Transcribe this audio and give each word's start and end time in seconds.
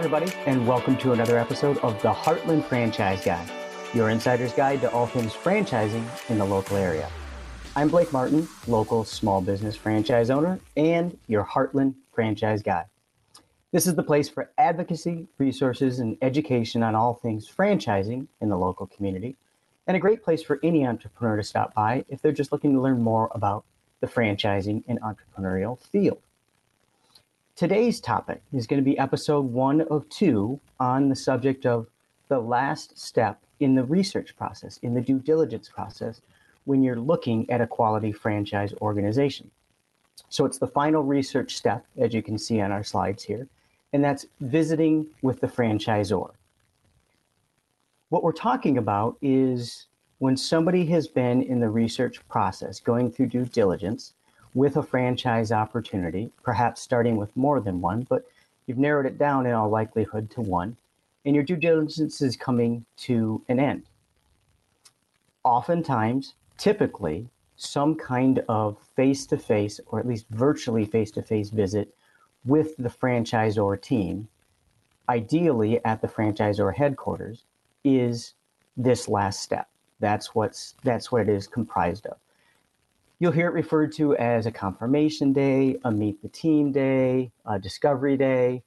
everybody, 0.00 0.32
and 0.46 0.66
welcome 0.66 0.96
to 0.96 1.12
another 1.12 1.36
episode 1.36 1.76
of 1.80 2.00
the 2.00 2.10
Heartland 2.10 2.64
Franchise 2.64 3.22
Guide, 3.22 3.50
your 3.92 4.08
insider's 4.08 4.54
guide 4.54 4.80
to 4.80 4.90
all 4.92 5.06
things 5.06 5.34
franchising 5.34 6.02
in 6.30 6.38
the 6.38 6.44
local 6.46 6.78
area. 6.78 7.06
I'm 7.76 7.88
Blake 7.88 8.10
Martin, 8.10 8.48
local 8.66 9.04
small 9.04 9.42
business 9.42 9.76
franchise 9.76 10.30
owner, 10.30 10.58
and 10.74 11.18
your 11.26 11.44
Heartland 11.44 11.96
Franchise 12.14 12.62
Guide. 12.62 12.86
This 13.72 13.86
is 13.86 13.94
the 13.94 14.02
place 14.02 14.26
for 14.26 14.50
advocacy, 14.56 15.28
resources, 15.36 15.98
and 15.98 16.16
education 16.22 16.82
on 16.82 16.94
all 16.94 17.12
things 17.12 17.46
franchising 17.46 18.26
in 18.40 18.48
the 18.48 18.56
local 18.56 18.86
community, 18.86 19.36
and 19.86 19.98
a 19.98 20.00
great 20.00 20.22
place 20.22 20.42
for 20.42 20.58
any 20.62 20.86
entrepreneur 20.86 21.36
to 21.36 21.42
stop 21.42 21.74
by 21.74 22.06
if 22.08 22.22
they're 22.22 22.32
just 22.32 22.52
looking 22.52 22.72
to 22.72 22.80
learn 22.80 23.02
more 23.02 23.30
about 23.34 23.66
the 24.00 24.06
franchising 24.06 24.82
and 24.88 24.98
entrepreneurial 25.02 25.78
field. 25.78 26.22
Today's 27.60 28.00
topic 28.00 28.40
is 28.54 28.66
going 28.66 28.82
to 28.82 28.90
be 28.90 28.98
episode 28.98 29.44
one 29.44 29.82
of 29.82 30.08
two 30.08 30.58
on 30.78 31.10
the 31.10 31.14
subject 31.14 31.66
of 31.66 31.88
the 32.28 32.38
last 32.38 32.98
step 32.98 33.38
in 33.60 33.74
the 33.74 33.84
research 33.84 34.34
process, 34.34 34.78
in 34.78 34.94
the 34.94 35.00
due 35.02 35.18
diligence 35.18 35.68
process, 35.68 36.22
when 36.64 36.82
you're 36.82 36.98
looking 36.98 37.50
at 37.50 37.60
a 37.60 37.66
quality 37.66 38.12
franchise 38.12 38.72
organization. 38.80 39.50
So 40.30 40.46
it's 40.46 40.56
the 40.56 40.68
final 40.68 41.02
research 41.02 41.54
step, 41.54 41.84
as 41.98 42.14
you 42.14 42.22
can 42.22 42.38
see 42.38 42.62
on 42.62 42.72
our 42.72 42.82
slides 42.82 43.24
here 43.24 43.46
and 43.92 44.02
that's 44.02 44.24
visiting 44.40 45.08
with 45.20 45.42
the 45.42 45.46
franchisor. 45.46 46.30
What 48.08 48.22
we're 48.22 48.32
talking 48.32 48.78
about 48.78 49.18
is 49.20 49.86
when 50.16 50.38
somebody 50.38 50.86
has 50.86 51.08
been 51.08 51.42
in 51.42 51.60
the 51.60 51.68
research 51.68 52.26
process, 52.26 52.80
going 52.80 53.12
through 53.12 53.26
due 53.26 53.44
diligence 53.44 54.14
with 54.54 54.76
a 54.76 54.82
franchise 54.82 55.52
opportunity, 55.52 56.32
perhaps 56.42 56.80
starting 56.80 57.16
with 57.16 57.36
more 57.36 57.60
than 57.60 57.80
one, 57.80 58.06
but 58.08 58.24
you've 58.66 58.78
narrowed 58.78 59.06
it 59.06 59.18
down 59.18 59.46
in 59.46 59.52
all 59.52 59.68
likelihood 59.68 60.30
to 60.30 60.40
one, 60.40 60.76
and 61.24 61.34
your 61.34 61.44
due 61.44 61.56
diligence 61.56 62.20
is 62.20 62.36
coming 62.36 62.84
to 62.96 63.42
an 63.48 63.60
end. 63.60 63.84
Oftentimes, 65.44 66.34
typically, 66.58 67.28
some 67.56 67.94
kind 67.94 68.42
of 68.48 68.78
face 68.96 69.26
to 69.26 69.36
face 69.36 69.80
or 69.86 70.00
at 70.00 70.06
least 70.06 70.26
virtually 70.30 70.84
face 70.84 71.10
to 71.10 71.22
face 71.22 71.50
visit 71.50 71.94
with 72.44 72.76
the 72.78 72.88
franchisor 72.88 73.80
team, 73.80 74.28
ideally 75.08 75.84
at 75.84 76.00
the 76.00 76.08
franchisor 76.08 76.74
headquarters, 76.74 77.44
is 77.84 78.34
this 78.76 79.08
last 79.08 79.40
step. 79.40 79.68
That's 80.00 80.34
what's 80.34 80.74
that's 80.82 81.12
what 81.12 81.22
it 81.22 81.28
is 81.28 81.46
comprised 81.46 82.06
of. 82.06 82.16
You'll 83.20 83.32
hear 83.32 83.48
it 83.48 83.52
referred 83.52 83.92
to 83.96 84.16
as 84.16 84.46
a 84.46 84.50
confirmation 84.50 85.34
day, 85.34 85.76
a 85.84 85.90
meet 85.90 86.22
the 86.22 86.28
team 86.30 86.72
day, 86.72 87.32
a 87.44 87.58
discovery 87.58 88.16
day, 88.16 88.62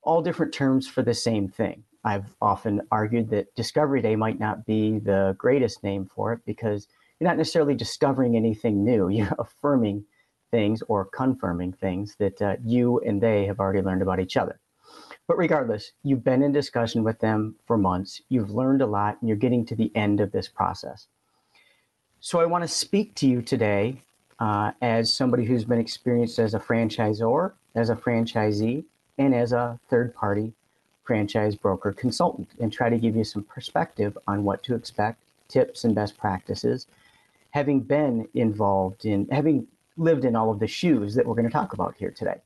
all 0.00 0.22
different 0.22 0.54
terms 0.54 0.88
for 0.88 1.02
the 1.02 1.12
same 1.12 1.46
thing. 1.46 1.84
I've 2.02 2.34
often 2.40 2.80
argued 2.90 3.28
that 3.30 3.54
discovery 3.54 4.00
day 4.00 4.16
might 4.16 4.40
not 4.40 4.64
be 4.64 4.98
the 4.98 5.36
greatest 5.36 5.84
name 5.84 6.06
for 6.06 6.32
it 6.32 6.40
because 6.46 6.88
you're 7.20 7.28
not 7.28 7.36
necessarily 7.36 7.74
discovering 7.74 8.34
anything 8.34 8.82
new. 8.82 9.08
You're 9.10 9.36
affirming 9.38 10.06
things 10.50 10.82
or 10.88 11.04
confirming 11.04 11.74
things 11.74 12.16
that 12.18 12.40
uh, 12.40 12.56
you 12.64 13.00
and 13.00 13.20
they 13.20 13.44
have 13.44 13.60
already 13.60 13.82
learned 13.82 14.00
about 14.00 14.20
each 14.20 14.38
other. 14.38 14.58
But 15.28 15.36
regardless, 15.36 15.92
you've 16.02 16.24
been 16.24 16.42
in 16.42 16.52
discussion 16.52 17.04
with 17.04 17.18
them 17.18 17.56
for 17.66 17.76
months, 17.76 18.22
you've 18.30 18.52
learned 18.52 18.80
a 18.80 18.86
lot, 18.86 19.18
and 19.20 19.28
you're 19.28 19.36
getting 19.36 19.66
to 19.66 19.76
the 19.76 19.94
end 19.94 20.20
of 20.20 20.32
this 20.32 20.48
process. 20.48 21.08
So 22.26 22.40
I 22.40 22.44
want 22.44 22.62
to 22.64 22.68
speak 22.68 23.14
to 23.16 23.28
you 23.28 23.40
today 23.40 24.02
uh, 24.40 24.72
as 24.82 25.12
somebody 25.12 25.44
who's 25.44 25.64
been 25.64 25.78
experienced 25.78 26.40
as 26.40 26.54
a 26.54 26.58
franchisor, 26.58 27.52
as 27.76 27.88
a 27.88 27.94
franchisee, 27.94 28.82
and 29.16 29.32
as 29.32 29.52
a 29.52 29.78
third 29.88 30.12
party 30.12 30.52
franchise 31.04 31.54
broker 31.54 31.92
consultant, 31.92 32.48
and 32.58 32.72
try 32.72 32.90
to 32.90 32.98
give 32.98 33.14
you 33.14 33.22
some 33.22 33.44
perspective 33.44 34.18
on 34.26 34.42
what 34.42 34.64
to 34.64 34.74
expect, 34.74 35.22
tips, 35.46 35.84
and 35.84 35.94
best 35.94 36.18
practices. 36.18 36.88
Having 37.50 37.82
been 37.82 38.26
involved 38.34 39.04
in, 39.04 39.28
having 39.30 39.68
lived 39.96 40.24
in 40.24 40.34
all 40.34 40.50
of 40.50 40.58
the 40.58 40.66
shoes 40.66 41.14
that 41.14 41.24
we're 41.24 41.36
going 41.36 41.46
to 41.46 41.52
talk 41.52 41.74
about 41.74 41.94
here 41.96 42.10
today. 42.10 42.40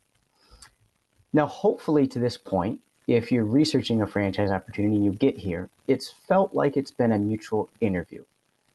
Now, 1.33 1.47
hopefully, 1.47 2.07
to 2.09 2.19
this 2.19 2.37
point, 2.37 2.81
if 3.07 3.33
you're 3.33 3.47
researching 3.47 4.03
a 4.03 4.07
franchise 4.07 4.51
opportunity 4.51 4.97
and 4.97 5.07
you 5.07 5.13
get 5.13 5.39
here, 5.39 5.71
it's 5.89 6.13
felt 6.29 6.53
like 6.53 6.77
it's 6.77 6.91
been 6.91 7.13
a 7.13 7.19
mutual 7.19 7.71
interview. 7.81 8.23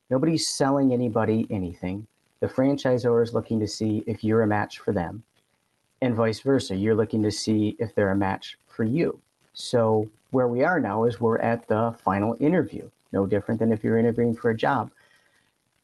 Nobody's 0.10 0.48
selling 0.48 0.94
anybody 0.94 1.48
anything. 1.50 2.08
The 2.40 2.48
franchisor 2.48 3.24
is 3.24 3.34
looking 3.34 3.60
to 3.60 3.68
see 3.68 4.04
if 4.06 4.24
you're 4.24 4.44
a 4.44 4.48
match 4.48 4.80
for 4.80 4.92
them, 4.92 5.24
and 6.02 6.16
vice 6.16 6.42
versa. 6.42 6.76
You're 6.76 6.96
looking 6.96 7.24
to 7.24 7.32
see 7.32 7.76
if 7.80 7.96
they're 7.96 8.12
a 8.12 8.16
match 8.16 8.58
for 8.68 8.84
you. 8.84 9.20
So, 9.54 10.10
where 10.32 10.48
we 10.48 10.64
are 10.64 10.80
now 10.80 11.06
is 11.06 11.22
we're 11.22 11.38
at 11.38 11.68
the 11.68 11.96
final 12.04 12.36
interview, 12.40 12.90
no 13.14 13.26
different 13.26 13.60
than 13.60 13.72
if 13.72 13.84
you're 13.84 13.98
interviewing 13.98 14.36
for 14.36 14.50
a 14.50 14.58
job 14.58 14.92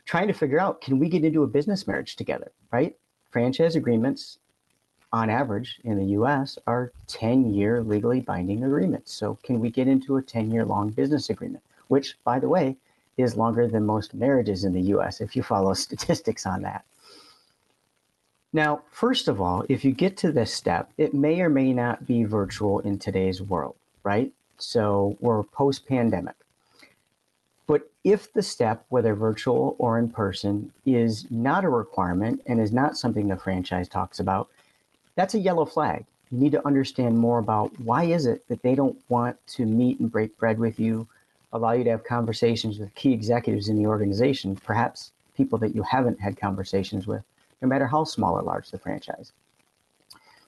trying 0.05 0.27
to 0.27 0.33
figure 0.33 0.59
out 0.59 0.81
can 0.81 0.99
we 0.99 1.07
get 1.07 1.23
into 1.23 1.43
a 1.43 1.47
business 1.47 1.87
marriage 1.87 2.15
together, 2.15 2.51
right? 2.71 2.95
Franchise 3.29 3.77
agreements, 3.77 4.39
on 5.13 5.29
average 5.29 5.79
in 5.83 5.97
the 5.97 6.13
US, 6.19 6.57
are 6.67 6.91
10 7.07 7.53
year 7.53 7.81
legally 7.81 8.19
binding 8.19 8.63
agreements. 8.63 9.13
So, 9.13 9.37
can 9.43 9.59
we 9.59 9.69
get 9.69 9.87
into 9.87 10.17
a 10.17 10.21
10 10.21 10.51
year 10.51 10.65
long 10.65 10.89
business 10.89 11.29
agreement, 11.29 11.63
which, 11.87 12.17
by 12.23 12.39
the 12.39 12.49
way, 12.49 12.77
is 13.17 13.35
longer 13.35 13.67
than 13.67 13.85
most 13.85 14.13
marriages 14.13 14.63
in 14.63 14.73
the 14.73 14.81
US 14.93 15.21
if 15.21 15.35
you 15.35 15.43
follow 15.43 15.73
statistics 15.85 16.45
on 16.45 16.61
that. 16.63 16.85
Now, 18.53 18.81
first 18.91 19.27
of 19.27 19.39
all, 19.39 19.63
if 19.69 19.85
you 19.85 19.91
get 19.91 20.17
to 20.17 20.31
this 20.31 20.53
step, 20.53 20.91
it 20.97 21.13
may 21.13 21.39
or 21.39 21.49
may 21.49 21.71
not 21.71 22.05
be 22.05 22.25
virtual 22.25 22.79
in 22.79 22.99
today's 22.99 23.41
world, 23.41 23.75
right? 24.03 24.31
So, 24.57 25.17
we're 25.21 25.43
post 25.43 25.87
pandemic. 25.87 26.35
But 27.65 27.89
if 28.03 28.33
the 28.33 28.43
step, 28.43 28.85
whether 28.89 29.15
virtual 29.15 29.77
or 29.79 29.97
in 29.97 30.09
person, 30.09 30.73
is 30.85 31.25
not 31.31 31.63
a 31.63 31.69
requirement 31.69 32.41
and 32.45 32.59
is 32.59 32.73
not 32.73 32.97
something 32.97 33.29
the 33.29 33.37
franchise 33.37 33.87
talks 33.87 34.19
about, 34.19 34.49
that's 35.15 35.35
a 35.35 35.39
yellow 35.39 35.65
flag. 35.65 36.05
You 36.31 36.39
need 36.39 36.51
to 36.51 36.67
understand 36.67 37.17
more 37.17 37.39
about 37.39 37.71
why 37.79 38.03
is 38.03 38.25
it 38.25 38.45
that 38.49 38.61
they 38.61 38.75
don't 38.75 38.97
want 39.07 39.37
to 39.47 39.65
meet 39.65 39.99
and 40.01 40.11
break 40.11 40.37
bread 40.37 40.59
with 40.59 40.79
you, 40.79 41.07
allow 41.53 41.71
you 41.71 41.83
to 41.83 41.89
have 41.89 42.03
conversations 42.03 42.79
with 42.79 42.93
key 42.95 43.13
executives 43.13 43.69
in 43.69 43.77
the 43.77 43.85
organization, 43.85 44.55
perhaps 44.55 45.11
people 45.35 45.57
that 45.59 45.75
you 45.75 45.83
haven't 45.83 46.19
had 46.19 46.39
conversations 46.39 47.07
with, 47.07 47.23
no 47.61 47.67
matter 47.67 47.87
how 47.87 48.03
small 48.03 48.37
or 48.37 48.41
large 48.41 48.71
the 48.71 48.79
franchise. 48.79 49.33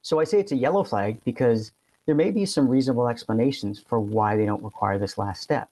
So 0.02 0.20
I 0.20 0.24
say 0.24 0.40
it's 0.40 0.52
a 0.52 0.58
yellow 0.58 0.84
flag 0.84 1.24
because 1.24 1.72
there 2.06 2.16
may 2.16 2.32
be 2.32 2.46
some 2.46 2.68
reasonable 2.68 3.08
explanations 3.08 3.80
for 3.80 4.00
why 4.00 4.36
they 4.36 4.46
don't 4.46 4.64
require 4.64 4.98
this 4.98 5.18
last 5.18 5.42
step 5.42 5.70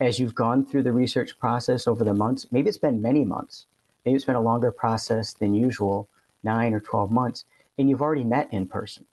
as 0.00 0.18
you've 0.18 0.34
gone 0.34 0.64
through 0.64 0.82
the 0.82 0.92
research 0.92 1.38
process 1.38 1.86
over 1.86 2.04
the 2.04 2.14
months, 2.14 2.46
maybe 2.50 2.68
it's 2.68 2.78
been 2.78 3.00
many 3.00 3.24
months, 3.24 3.66
maybe 4.04 4.16
it's 4.16 4.24
been 4.24 4.34
a 4.34 4.40
longer 4.40 4.72
process 4.72 5.32
than 5.34 5.54
usual, 5.54 6.08
nine 6.42 6.74
or 6.74 6.80
12 6.80 7.10
months, 7.10 7.44
and 7.78 7.88
you've 7.88 8.02
already 8.02 8.24
met 8.24 8.52
in 8.52 8.66
person. 8.66 9.04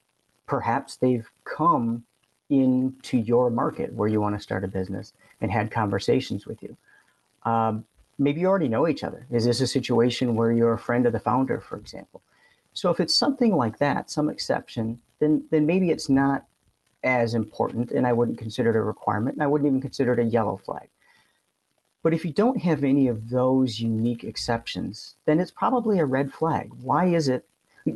Perhaps 0.48 0.98
they've 0.98 1.30
come 1.46 2.04
into 2.52 3.18
your 3.18 3.50
market 3.50 3.92
where 3.94 4.10
you 4.10 4.22
want 4.22 4.36
to 4.36 4.42
start 4.42 4.64
a 4.64 4.68
business 4.68 5.14
and 5.40 5.50
had 5.50 5.72
conversations 5.72 6.46
with 6.46 6.62
you. 6.62 6.78
Um, 7.44 7.86
maybe 8.20 8.42
you 8.42 8.48
already 8.48 8.68
know 8.68 8.88
each 8.88 9.04
other. 9.04 9.26
Is 9.32 9.46
this 9.46 9.62
a 9.62 9.68
situation 9.68 10.36
where 10.36 10.52
you're 10.52 10.74
a 10.74 10.80
friend 10.80 11.06
of 11.06 11.14
the 11.14 11.20
founder, 11.20 11.60
for 11.60 11.78
example? 11.78 12.22
So 12.74 12.92
if 12.92 13.00
it's 13.00 13.16
something 13.16 13.56
like 13.56 13.80
that, 13.80 14.12
some 14.12 14.30
exception, 14.30 15.00
then 15.20 15.44
then 15.50 15.66
maybe 15.66 15.90
it's 15.90 16.10
not 16.10 16.46
as 17.04 17.34
important, 17.34 17.92
and 17.92 18.06
I 18.06 18.14
wouldn't 18.14 18.38
consider 18.38 18.70
it 18.70 18.76
a 18.76 18.82
requirement, 18.82 19.36
and 19.36 19.44
I 19.44 19.48
wouldn't 19.48 19.68
even 19.68 19.82
consider 19.82 20.14
it 20.14 20.20
a 20.20 20.24
yellow 20.24 20.58
flag. 20.58 20.88
But 22.04 22.14
if 22.14 22.26
you 22.26 22.32
don't 22.32 22.62
have 22.62 22.84
any 22.84 23.08
of 23.08 23.30
those 23.30 23.80
unique 23.80 24.24
exceptions, 24.24 25.16
then 25.26 25.40
it's 25.40 25.52
probably 25.52 26.00
a 26.00 26.06
red 26.06 26.34
flag. 26.34 26.72
Why 26.82 27.06
is 27.08 27.28
it? 27.28 27.46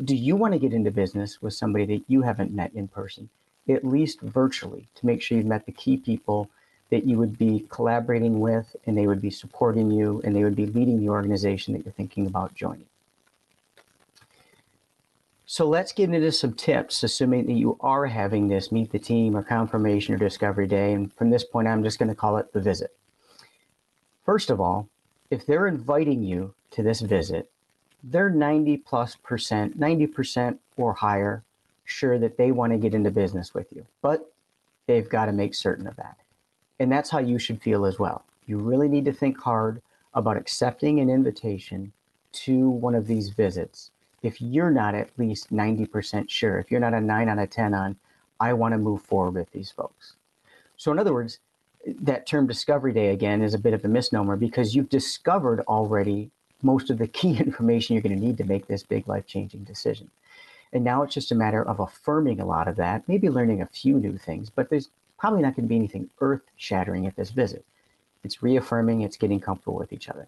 Do 0.03 0.15
you 0.15 0.35
want 0.35 0.53
to 0.53 0.59
get 0.59 0.73
into 0.73 0.91
business 0.91 1.41
with 1.41 1.53
somebody 1.53 1.85
that 1.85 2.03
you 2.07 2.21
haven't 2.21 2.51
met 2.51 2.73
in 2.73 2.87
person, 2.87 3.29
at 3.67 3.83
least 3.83 4.21
virtually, 4.21 4.87
to 4.95 5.05
make 5.05 5.21
sure 5.21 5.37
you've 5.37 5.47
met 5.47 5.65
the 5.65 5.71
key 5.71 5.97
people 5.97 6.49
that 6.89 7.05
you 7.05 7.17
would 7.17 7.37
be 7.37 7.65
collaborating 7.69 8.39
with 8.39 8.75
and 8.85 8.97
they 8.97 9.07
would 9.07 9.21
be 9.21 9.31
supporting 9.31 9.89
you 9.89 10.21
and 10.23 10.35
they 10.35 10.43
would 10.43 10.55
be 10.55 10.67
leading 10.67 10.99
the 10.99 11.09
organization 11.09 11.73
that 11.73 11.83
you're 11.83 11.93
thinking 11.93 12.27
about 12.27 12.53
joining? 12.53 12.85
So 15.47 15.67
let's 15.67 15.91
get 15.91 16.09
into 16.11 16.31
some 16.31 16.53
tips, 16.53 17.03
assuming 17.03 17.45
that 17.45 17.53
you 17.53 17.77
are 17.79 18.07
having 18.07 18.47
this 18.47 18.71
meet 18.71 18.91
the 18.91 18.99
team 18.99 19.37
or 19.37 19.43
confirmation 19.43 20.15
or 20.15 20.17
discovery 20.17 20.67
day. 20.67 20.93
And 20.93 21.13
from 21.13 21.29
this 21.29 21.43
point, 21.43 21.67
I'm 21.67 21.83
just 21.83 21.99
going 21.99 22.09
to 22.09 22.15
call 22.15 22.37
it 22.37 22.51
the 22.51 22.59
visit. 22.59 22.95
First 24.25 24.49
of 24.49 24.59
all, 24.59 24.89
if 25.29 25.45
they're 25.45 25.67
inviting 25.67 26.23
you 26.23 26.55
to 26.71 26.81
this 26.81 27.01
visit, 27.01 27.49
they're 28.03 28.29
90 28.29 28.77
plus 28.77 29.15
percent, 29.15 29.79
90% 29.79 30.57
or 30.77 30.93
higher 30.93 31.43
sure 31.85 32.19
that 32.19 32.37
they 32.37 32.51
want 32.51 32.73
to 32.73 32.77
get 32.77 32.93
into 32.93 33.11
business 33.11 33.53
with 33.53 33.67
you, 33.71 33.85
but 34.01 34.31
they've 34.87 35.09
got 35.09 35.25
to 35.25 35.31
make 35.31 35.55
certain 35.55 35.87
of 35.87 35.95
that. 35.95 36.17
And 36.79 36.91
that's 36.91 37.09
how 37.09 37.19
you 37.19 37.39
should 37.39 37.61
feel 37.61 37.85
as 37.85 37.99
well. 37.99 38.25
You 38.45 38.57
really 38.57 38.87
need 38.87 39.05
to 39.05 39.13
think 39.13 39.39
hard 39.39 39.81
about 40.13 40.37
accepting 40.37 40.99
an 40.99 41.09
invitation 41.09 41.93
to 42.33 42.69
one 42.69 42.95
of 42.95 43.07
these 43.07 43.29
visits 43.29 43.91
if 44.25 44.41
you're 44.41 44.71
not 44.71 44.95
at 44.95 45.09
least 45.17 45.53
90% 45.53 46.29
sure, 46.29 46.57
if 46.57 46.71
you're 46.71 46.79
not 46.79 46.95
a 46.95 47.01
9 47.01 47.29
out 47.29 47.39
of 47.39 47.49
10 47.49 47.73
on 47.73 47.95
I 48.39 48.53
want 48.53 48.73
to 48.73 48.77
move 48.77 49.01
forward 49.01 49.35
with 49.35 49.51
these 49.51 49.71
folks. 49.71 50.13
So, 50.77 50.91
in 50.91 50.99
other 50.99 51.13
words, 51.13 51.39
that 51.85 52.25
term 52.25 52.47
discovery 52.47 52.91
day 52.91 53.09
again 53.09 53.41
is 53.41 53.53
a 53.53 53.59
bit 53.59 53.73
of 53.73 53.85
a 53.85 53.87
misnomer 53.87 54.35
because 54.35 54.75
you've 54.75 54.89
discovered 54.89 55.61
already 55.67 56.31
most 56.61 56.89
of 56.89 56.97
the 56.97 57.07
key 57.07 57.37
information 57.39 57.93
you're 57.93 58.01
going 58.01 58.19
to 58.19 58.25
need 58.25 58.37
to 58.37 58.43
make 58.43 58.67
this 58.67 58.83
big 58.83 59.07
life 59.07 59.25
changing 59.25 59.63
decision. 59.63 60.09
And 60.75 60.83
now 60.83 61.03
it's 61.03 61.13
just 61.13 61.31
a 61.31 61.35
matter 61.35 61.65
of 61.65 61.79
affirming 61.79 62.41
a 62.41 62.45
lot 62.45 62.67
of 62.67 62.75
that, 62.75 63.07
maybe 63.07 63.29
learning 63.29 63.61
a 63.61 63.65
few 63.65 63.97
new 63.97 64.17
things, 64.17 64.49
but 64.49 64.69
there's 64.69 64.89
probably 65.17 65.41
not 65.41 65.55
going 65.55 65.63
to 65.63 65.69
be 65.69 65.77
anything 65.77 66.09
earth 66.19 66.41
shattering 66.57 67.07
at 67.07 67.15
this 67.15 67.31
visit. 67.31 67.65
It's 68.25 68.43
reaffirming, 68.43 68.99
it's 68.99 69.15
getting 69.15 69.39
comfortable 69.39 69.77
with 69.77 69.93
each 69.93 70.09
other. 70.09 70.27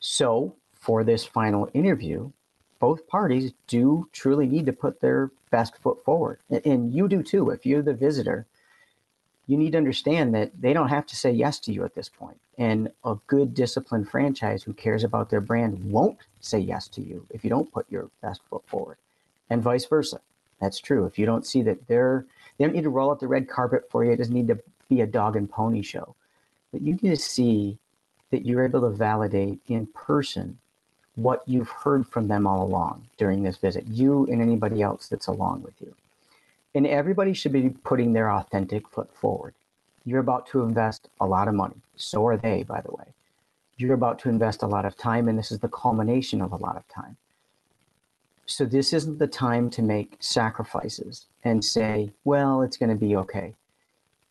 So, 0.00 0.56
for 0.74 1.04
this 1.04 1.24
final 1.24 1.70
interview, 1.74 2.32
both 2.80 3.06
parties 3.06 3.52
do 3.68 4.08
truly 4.12 4.48
need 4.48 4.66
to 4.66 4.72
put 4.72 5.00
their 5.00 5.30
best 5.52 5.76
foot 5.78 6.04
forward. 6.04 6.40
And 6.64 6.92
you 6.92 7.06
do 7.06 7.22
too. 7.22 7.50
If 7.50 7.64
you're 7.64 7.82
the 7.82 7.94
visitor, 7.94 8.46
you 9.46 9.56
need 9.56 9.72
to 9.72 9.78
understand 9.78 10.34
that 10.34 10.60
they 10.60 10.72
don't 10.72 10.88
have 10.88 11.06
to 11.06 11.14
say 11.14 11.30
yes 11.30 11.60
to 11.60 11.72
you 11.72 11.84
at 11.84 11.94
this 11.94 12.08
point. 12.08 12.40
And 12.58 12.90
a 13.04 13.14
good 13.28 13.54
disciplined 13.54 14.10
franchise 14.10 14.64
who 14.64 14.72
cares 14.72 15.04
about 15.04 15.30
their 15.30 15.40
brand 15.40 15.84
won't 15.84 16.18
say 16.40 16.58
yes 16.58 16.88
to 16.88 17.00
you 17.00 17.24
if 17.30 17.44
you 17.44 17.50
don't 17.50 17.70
put 17.70 17.86
your 17.88 18.10
best 18.22 18.40
foot 18.50 18.66
forward, 18.66 18.96
and 19.50 19.62
vice 19.62 19.84
versa. 19.84 20.20
That's 20.60 20.78
true. 20.78 21.04
If 21.06 21.18
you 21.18 21.26
don't 21.26 21.46
see 21.46 21.62
that 21.62 21.86
they're, 21.86 22.26
they 22.56 22.64
don't 22.64 22.74
need 22.74 22.84
to 22.84 22.90
roll 22.90 23.10
out 23.10 23.20
the 23.20 23.28
red 23.28 23.48
carpet 23.48 23.84
for 23.90 24.04
you, 24.04 24.12
it 24.12 24.16
doesn't 24.16 24.34
need 24.34 24.48
to 24.48 24.58
be 24.88 25.00
a 25.00 25.06
dog 25.06 25.36
and 25.36 25.50
pony 25.50 25.82
show. 25.82 26.14
But 26.72 26.82
you 26.82 26.94
need 26.94 27.10
to 27.10 27.16
see 27.16 27.78
that 28.30 28.46
you're 28.46 28.64
able 28.64 28.80
to 28.82 28.90
validate 28.90 29.60
in 29.68 29.86
person 29.86 30.58
what 31.14 31.42
you've 31.46 31.70
heard 31.70 32.06
from 32.06 32.28
them 32.28 32.46
all 32.46 32.62
along 32.62 33.06
during 33.16 33.42
this 33.42 33.56
visit, 33.56 33.86
you 33.86 34.26
and 34.26 34.42
anybody 34.42 34.82
else 34.82 35.08
that's 35.08 35.26
along 35.26 35.62
with 35.62 35.74
you. 35.80 35.94
And 36.74 36.86
everybody 36.86 37.32
should 37.32 37.52
be 37.52 37.70
putting 37.70 38.12
their 38.12 38.30
authentic 38.30 38.88
foot 38.88 39.10
forward. 39.14 39.54
You're 40.04 40.20
about 40.20 40.46
to 40.48 40.60
invest 40.60 41.08
a 41.20 41.26
lot 41.26 41.48
of 41.48 41.54
money. 41.54 41.76
So 41.96 42.26
are 42.26 42.36
they, 42.36 42.62
by 42.62 42.82
the 42.82 42.92
way. 42.92 43.06
You're 43.78 43.94
about 43.94 44.18
to 44.20 44.28
invest 44.28 44.62
a 44.62 44.66
lot 44.66 44.84
of 44.84 44.96
time, 44.96 45.28
and 45.28 45.38
this 45.38 45.50
is 45.50 45.58
the 45.58 45.68
culmination 45.68 46.40
of 46.40 46.52
a 46.52 46.56
lot 46.56 46.76
of 46.76 46.86
time. 46.88 47.16
So, 48.46 48.64
this 48.64 48.92
isn't 48.92 49.18
the 49.18 49.26
time 49.26 49.70
to 49.70 49.82
make 49.82 50.16
sacrifices 50.20 51.26
and 51.44 51.64
say, 51.64 52.12
well, 52.24 52.62
it's 52.62 52.76
going 52.76 52.90
to 52.90 52.96
be 52.96 53.16
okay 53.16 53.54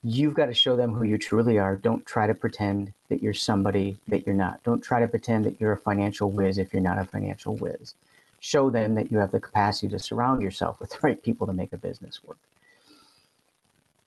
you've 0.05 0.35
got 0.35 0.45
to 0.45 0.53
show 0.53 0.75
them 0.75 0.93
who 0.93 1.03
you 1.03 1.17
truly 1.17 1.57
are. 1.57 1.75
Don't 1.75 2.05
try 2.05 2.27
to 2.27 2.35
pretend 2.35 2.93
that 3.09 3.23
you're 3.23 3.33
somebody 3.33 3.97
that 4.07 4.25
you're 4.25 4.35
not. 4.35 4.63
Don't 4.63 4.81
try 4.81 4.99
to 4.99 5.07
pretend 5.07 5.45
that 5.45 5.59
you're 5.59 5.71
a 5.71 5.77
financial 5.77 6.29
whiz 6.29 6.59
if 6.59 6.71
you're 6.71 6.81
not 6.81 6.99
a 6.99 7.05
financial 7.05 7.55
whiz. 7.55 7.95
Show 8.39 8.69
them 8.69 8.93
that 8.95 9.11
you 9.11 9.17
have 9.17 9.31
the 9.31 9.39
capacity 9.39 9.87
to 9.87 9.97
surround 9.97 10.43
yourself 10.43 10.79
with 10.79 10.89
the 10.91 10.99
right 11.01 11.21
people 11.21 11.47
to 11.47 11.53
make 11.53 11.73
a 11.73 11.77
business 11.77 12.23
work. 12.23 12.37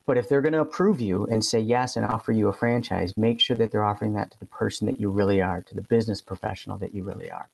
But 0.06 0.16
if 0.16 0.28
they're 0.28 0.40
going 0.40 0.52
to 0.52 0.61
approve 0.61 1.00
you 1.00 1.26
and 1.26 1.44
say 1.44 1.58
yes 1.58 1.96
and 1.96 2.06
offer 2.06 2.31
you 2.31 2.49
a 2.49 2.52
franchise, 2.52 3.12
make 3.16 3.40
sure 3.40 3.56
that 3.56 3.72
they're 3.72 3.84
offering 3.84 4.14
that 4.14 4.31
to 4.31 4.38
the 4.38 4.46
person 4.46 4.87
that 4.87 5.00
you 5.00 5.11
really 5.11 5.43
are, 5.43 5.62
to 5.62 5.75
the 5.75 5.82
business 5.82 6.22
professional 6.22 6.78
that 6.78 6.94
you 6.94 7.02
really 7.02 7.31
are. 7.31 7.49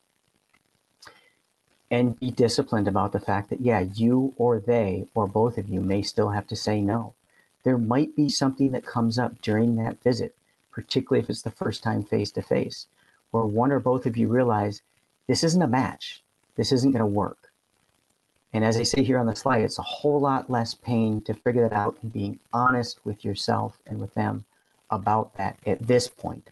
And 1.90 2.18
be 2.18 2.30
disciplined 2.30 2.88
about 2.88 3.12
the 3.12 3.20
fact 3.20 3.50
that, 3.50 3.60
yeah, 3.60 3.80
you 3.80 4.34
or 4.36 4.58
they 4.58 5.06
or 5.14 5.28
both 5.28 5.58
of 5.58 5.68
you 5.68 5.80
may 5.80 6.02
still 6.02 6.30
have 6.30 6.46
to 6.48 6.56
say 6.56 6.80
no 6.80 7.14
there 7.64 7.78
might 7.78 8.14
be 8.14 8.28
something 8.28 8.70
that 8.72 8.86
comes 8.86 9.18
up 9.18 9.40
during 9.40 9.76
that 9.76 10.02
visit, 10.02 10.36
particularly 10.70 11.22
if 11.22 11.30
it's 11.30 11.42
the 11.42 11.50
first 11.50 11.82
time 11.82 12.04
face 12.04 12.30
to 12.30 12.42
face, 12.42 12.86
where 13.30 13.44
one 13.44 13.72
or 13.72 13.80
both 13.80 14.06
of 14.06 14.16
you 14.16 14.28
realize 14.28 14.82
this 15.26 15.42
isn't 15.42 15.62
a 15.62 15.66
match. 15.66 16.22
This 16.56 16.70
isn't 16.70 16.92
going 16.92 17.00
to 17.00 17.06
work. 17.06 17.50
And 18.52 18.64
as 18.64 18.76
I 18.76 18.84
say 18.84 19.02
here 19.02 19.18
on 19.18 19.26
the 19.26 19.34
slide, 19.34 19.62
it's 19.62 19.78
a 19.78 19.82
whole 19.82 20.20
lot 20.20 20.48
less 20.48 20.74
pain 20.74 21.20
to 21.22 21.34
figure 21.34 21.68
that 21.68 21.74
out 21.74 21.96
and 22.02 22.12
being 22.12 22.38
honest 22.52 23.04
with 23.04 23.24
yourself 23.24 23.78
and 23.86 23.98
with 23.98 24.14
them 24.14 24.44
about 24.90 25.36
that 25.38 25.58
at 25.66 25.84
this 25.84 26.06
point 26.06 26.50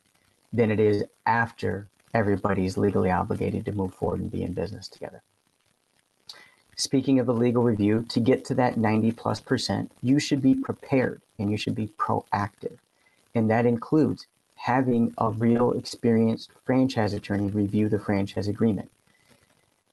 than 0.53 0.71
it 0.71 0.81
is 0.81 1.05
after 1.27 1.87
everybody's 2.15 2.77
legally 2.77 3.11
obligated 3.11 3.65
to 3.65 3.73
move 3.73 3.95
forward 3.95 4.21
and 4.21 4.31
be 4.31 4.43
in 4.43 4.53
business 4.53 4.89
together. 4.89 5.23
Speaking 6.77 7.19
of 7.19 7.27
the 7.27 7.35
legal 7.35 7.63
review, 7.63 8.05
to 8.09 8.21
get 8.21 8.45
to 8.47 8.55
that 8.55 8.77
90 8.77 9.13
plus 9.13 9.41
percent, 9.41 9.93
you 10.03 10.19
should 10.19 10.43
be 10.43 10.55
prepared 10.55 11.21
and 11.39 11.51
you 11.51 11.57
should 11.57 11.75
be 11.75 11.89
proactive. 11.99 12.79
And 13.35 13.51
that 13.51 13.67
includes 13.67 14.27
having 14.55 15.13
a 15.19 15.31
real 15.31 15.73
experienced 15.73 16.51
franchise 16.65 17.13
attorney 17.13 17.49
review 17.49 17.89
the 17.89 17.99
franchise 17.99 18.49
agreement. 18.49 18.91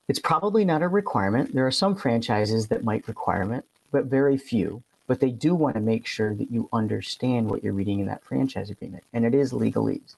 It's 0.07 0.19
probably 0.19 0.65
not 0.65 0.81
a 0.81 0.87
requirement. 0.87 1.53
There 1.53 1.67
are 1.67 1.71
some 1.71 1.95
franchises 1.95 2.67
that 2.67 2.83
might 2.83 3.07
require 3.07 3.53
it, 3.53 3.65
but 3.91 4.05
very 4.05 4.37
few. 4.37 4.83
But 5.07 5.19
they 5.19 5.31
do 5.31 5.55
want 5.55 5.75
to 5.75 5.81
make 5.81 6.05
sure 6.05 6.35
that 6.35 6.51
you 6.51 6.69
understand 6.71 7.49
what 7.49 7.63
you're 7.63 7.73
reading 7.73 7.99
in 7.99 8.05
that 8.07 8.23
franchise 8.23 8.69
agreement. 8.69 9.03
And 9.11 9.25
it 9.25 9.33
is 9.33 9.51
legalese 9.51 10.15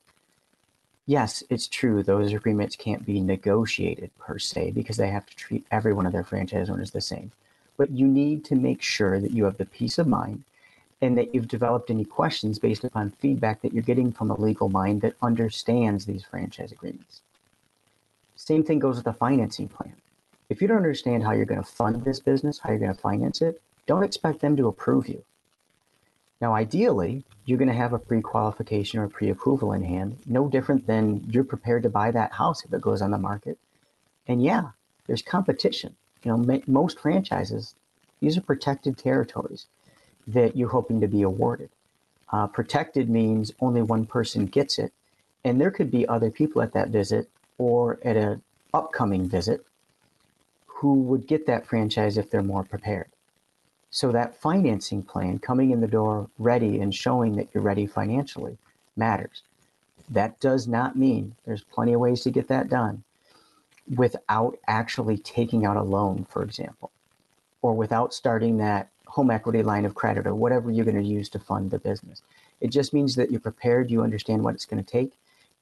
yes, 1.06 1.44
it's 1.50 1.68
true, 1.68 2.04
those 2.04 2.34
agreements 2.34 2.76
can't 2.76 3.06
be 3.06 3.20
negotiated 3.20 4.12
per 4.18 4.38
se 4.40 4.72
because 4.72 4.98
they 4.98 5.10
have 5.10 5.26
to 5.26 5.36
treat 5.36 5.66
every 5.72 5.94
one 5.94 6.06
of 6.06 6.14
their 6.14 6.24
franchise 6.24 6.70
owners 6.70 6.92
the 6.92 7.02
same. 7.02 7.32
But 7.78 7.92
you 7.92 8.08
need 8.08 8.46
to 8.46 8.56
make 8.56 8.82
sure 8.82 9.20
that 9.20 9.32
you 9.32 9.46
have 9.46 9.58
the 9.58 9.66
peace 9.66 9.98
of 9.98 10.08
mind 10.08 10.44
and 11.02 11.18
that 11.18 11.34
you've 11.34 11.48
developed 11.48 11.90
any 11.90 12.06
questions 12.06 12.60
based 12.60 12.84
upon 12.84 13.12
feedback 13.12 13.62
that 13.62 13.74
you're 13.74 13.82
getting 13.82 14.12
from 14.12 14.30
a 14.30 14.40
legal 14.40 14.70
mind 14.70 15.02
that 15.02 15.16
understands 15.22 16.06
these 16.06 16.24
franchise 16.24 16.72
agreements. 16.72 17.22
Same 18.36 18.64
thing 18.64 18.80
goes 18.80 18.96
with 18.96 19.06
the 19.06 19.14
financing 19.14 19.68
plan. 19.68 19.96
If 20.50 20.62
you 20.62 20.68
don't 20.68 20.78
understand 20.78 21.24
how 21.24 21.32
you're 21.32 21.46
going 21.46 21.64
to 21.64 21.68
fund 21.68 22.04
this 22.04 22.20
business, 22.20 22.60
how 22.60 22.70
you're 22.70 22.80
going 22.80 22.94
to 22.94 23.02
finance 23.02 23.42
it, 23.42 23.62
don't 23.88 24.04
expect 24.04 24.42
them 24.42 24.56
to 24.58 24.68
approve 24.68 25.08
you. 25.08 25.24
Now, 26.40 26.54
ideally, 26.54 27.24
you're 27.52 27.58
going 27.58 27.68
to 27.68 27.74
have 27.74 27.92
a 27.92 28.00
pre-qualification 28.00 29.02
or 29.02 29.10
pre-approval 29.10 29.74
in 29.74 29.84
hand, 29.84 30.18
no 30.26 30.48
different 30.48 30.88
than 30.88 31.22
you're 31.30 31.44
prepared 31.44 31.84
to 31.84 31.90
buy 31.90 32.10
that 32.10 32.32
house 32.32 32.64
if 32.64 32.74
it 32.74 32.80
goes 32.80 33.02
on 33.02 33.12
the 33.12 33.18
market. 33.18 33.60
And 34.26 34.42
yeah, 34.42 34.70
there's 35.06 35.22
competition. 35.22 35.98
You 36.24 36.32
know, 36.32 36.62
most 36.66 36.98
franchises, 36.98 37.76
these 38.22 38.38
are 38.38 38.42
protected 38.42 38.98
territories 38.98 39.66
that 40.28 40.56
you're 40.56 40.70
hoping 40.70 41.02
to 41.02 41.10
be 41.10 41.24
awarded. 41.24 41.70
Uh, 42.32 42.48
protected 42.48 43.10
means 43.10 43.52
only 43.60 43.82
one 43.82 44.06
person 44.06 44.46
gets 44.46 44.80
it, 44.80 44.94
and 45.44 45.60
there 45.60 45.72
could 45.72 45.92
be 45.92 46.08
other 46.08 46.32
people 46.32 46.62
at 46.62 46.72
that 46.72 46.88
visit 46.88 47.30
or 47.58 48.00
at 48.06 48.16
an 48.16 48.42
upcoming 48.74 49.28
visit 49.28 49.66
who 50.68 50.94
would 50.94 51.28
get 51.28 51.48
that 51.48 51.68
franchise 51.68 52.18
if 52.18 52.30
they're 52.30 52.42
more 52.42 52.64
prepared. 52.64 53.10
So 53.92 54.12
that 54.14 54.36
financing 54.36 55.04
plan 55.04 55.40
coming 55.40 55.72
in 55.72 55.82
the 55.82 55.88
door 55.88 56.30
ready 56.40 56.80
and 56.80 56.96
showing 56.96 57.36
that 57.36 57.50
you're 57.54 57.64
ready 57.64 57.86
financially 57.86 58.58
matters. 58.96 59.44
That 60.10 60.40
does 60.40 60.68
not 60.68 60.98
mean 60.98 61.36
there's 61.46 61.64
plenty 61.64 61.94
of 61.94 62.00
ways 62.00 62.22
to 62.22 62.32
get 62.32 62.48
that 62.48 62.70
done 62.70 63.04
without 63.96 64.58
actually 64.68 65.18
taking 65.18 65.66
out 65.66 65.76
a 65.76 65.84
loan, 65.84 66.26
for 66.30 66.42
example, 66.42 66.92
or 67.62 67.74
without 67.74 68.14
starting 68.14 68.58
that 68.58 68.90
home 69.08 69.30
equity 69.30 69.62
line 69.62 69.84
of 69.84 69.94
credit 69.94 70.26
or 70.26 70.36
whatever 70.36 70.72
you're 70.72 70.86
going 70.86 70.96
to 70.96 71.04
use 71.04 71.28
to 71.28 71.40
fund 71.40 71.70
the 71.70 71.80
business. 71.80 72.22
It 72.62 72.70
just 72.70 72.94
means 72.94 73.16
that 73.16 73.30
you're 73.30 73.42
prepared, 73.42 73.92
you 73.92 74.04
understand 74.04 74.44
what 74.44 74.56
it's 74.56 74.66
going 74.66 74.82
to 74.82 74.90
take, 74.90 75.12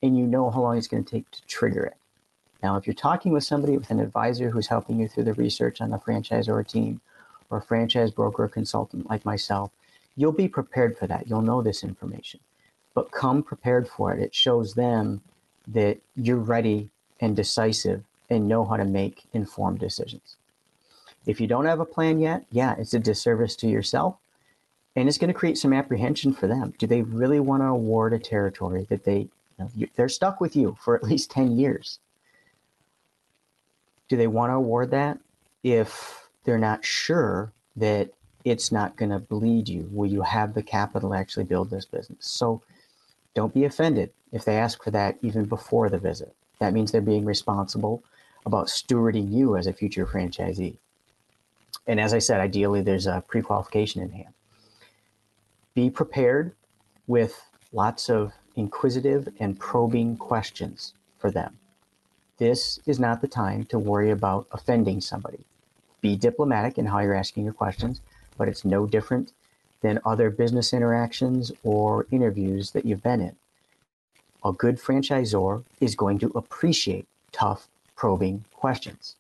and 0.03 0.15
you 0.15 0.27
know 0.27 0.51
how 0.51 0.62
long 0.62 0.77
it's 0.77 0.88
going 0.88 1.03
to 1.03 1.09
take 1.09 1.31
to 1.31 1.41
trigger 1.48 1.83
it. 1.86 1.98
Now, 2.62 2.75
if 2.75 2.86
you're 2.86 2.93
talking 2.93 3.31
with 3.31 3.43
somebody, 3.43 3.75
with 3.75 3.89
an 3.89 4.00
advisor 4.00 4.51
who's 4.51 4.67
helping 4.67 5.00
you 5.00 5.07
through 5.07 5.24
the 5.24 5.33
research 5.33 5.81
on 5.81 5.89
the 5.89 5.98
franchise 5.98 6.48
or 6.48 6.59
a 6.59 6.65
team, 6.65 7.01
or 7.50 7.62
franchise 7.62 8.12
broker 8.12 8.48
consultant 8.48 9.10
like 9.10 9.25
myself, 9.25 9.72
you'll 10.15 10.32
be 10.32 10.48
prepared 10.48 10.98
for 10.98 11.08
that. 11.08 11.27
You'll 11.27 11.41
know 11.41 11.62
this 11.62 11.84
information. 11.84 12.39
But 12.94 13.12
come 13.12 13.44
prepared 13.44 13.88
for 13.88 14.13
it. 14.13 14.22
It 14.22 14.36
shows 14.36 14.74
them 14.74 15.22
that 15.68 15.98
you're 16.15 16.38
ready 16.38 16.89
and 17.22 17.36
decisive 17.36 18.03
and 18.29 18.48
know 18.48 18.65
how 18.65 18.77
to 18.77 18.86
make 18.86 19.24
informed 19.34 19.79
decisions. 19.79 20.36
If 21.25 21.39
you 21.39 21.48
don't 21.48 21.65
have 21.65 21.79
a 21.79 21.86
plan 21.86 22.20
yet, 22.20 22.46
yeah, 22.51 22.75
it's 22.77 22.94
a 22.94 23.00
disservice 23.00 23.56
to 23.58 23.68
yourself 23.68 24.18
and 24.96 25.08
it's 25.08 25.18
going 25.18 25.32
to 25.32 25.39
create 25.39 25.58
some 25.58 25.74
apprehension 25.74 26.34
for 26.34 26.48
them. 26.48 26.74
Do 26.77 26.88
they 26.88 27.01
really 27.03 27.39
want 27.39 27.62
to 27.63 27.68
award 27.68 28.13
a 28.13 28.20
territory 28.20 28.86
that 28.89 29.03
they 29.06 29.18
you 29.18 29.29
know, 29.58 29.70
they're 29.96 30.10
stuck 30.10 30.41
with 30.41 30.56
you 30.56 30.77
for 30.82 30.96
at 30.96 31.03
least 31.03 31.32
10 31.32 31.58
years? 31.58 32.00
Do 34.08 34.18
they 34.18 34.27
want 34.27 34.50
to 34.51 34.56
award 34.56 34.91
that 34.91 35.20
if 35.63 36.28
they're 36.50 36.58
not 36.58 36.84
sure 36.84 37.53
that 37.75 38.10
it's 38.44 38.72
not 38.72 38.96
going 38.96 39.12
to 39.12 39.20
bleed 39.20 39.70
you. 39.70 39.88
Will 39.91 40.10
you 40.10 40.24
have 40.24 40.56
the 40.56 40.63
capital 40.63 41.12
to 41.12 41.15
actually 41.15 41.44
build 41.44 41.70
this 41.70 41.86
business? 41.86 42.25
So 42.25 42.63
don't 43.36 43.53
be 43.53 43.65
offended 43.65 44.10
if 44.32 44.46
they 44.46 44.58
ask 44.58 44.84
for 44.84 44.89
that 44.89 45.20
even 45.22 45.46
before 45.46 45.91
the 45.91 46.00
visit. 46.00 46.34
That 46.58 46.74
means 46.74 46.91
they're 46.91 47.01
being 47.01 47.24
responsible 47.24 48.03
about 48.48 48.65
stewarding 48.65 49.32
you 49.32 49.58
as 49.58 49.68
a 49.68 49.74
future 49.74 50.08
franchisee. 50.08 50.77
And 51.86 52.00
as 52.00 52.15
I 52.15 52.20
said, 52.20 52.39
ideally, 52.39 52.82
there's 52.82 53.06
a 53.06 53.24
pre 53.27 53.44
qualification 53.44 54.01
in 54.01 54.10
hand. 54.10 54.34
Be 55.75 55.91
prepared 55.91 56.56
with 57.06 57.39
lots 57.74 58.10
of 58.10 58.34
inquisitive 58.56 59.29
and 59.39 59.60
probing 59.60 60.18
questions 60.18 60.96
for 61.20 61.29
them. 61.29 61.60
This 62.39 62.79
is 62.88 63.00
not 63.00 63.22
the 63.22 63.27
time 63.27 63.65
to 63.65 63.77
worry 63.77 64.10
about 64.10 64.48
offending 64.51 65.00
somebody 65.00 65.46
be 66.01 66.15
diplomatic 66.15 66.77
in 66.77 66.86
how 66.86 67.00
you're 67.00 67.13
asking 67.13 67.44
your 67.44 67.53
questions, 67.53 68.01
but 68.38 68.48
it's 68.48 68.65
no 68.65 68.86
different 68.86 69.34
than 69.82 70.00
other 70.06 70.29
business 70.29 70.74
interactions 70.74 71.51
or 71.63 72.06
interviews 72.12 72.72
that 72.72 72.86
you've 72.86 73.03
been 73.03 73.22
in. 73.22 73.36
A 74.44 74.51
good 74.51 74.79
franchisor 74.79 75.63
is 75.79 75.96
going 75.96 76.20
to 76.20 76.32
appreciate 76.36 77.08
tough, 77.32 77.68
probing 77.96 78.46
questions. 78.53 79.15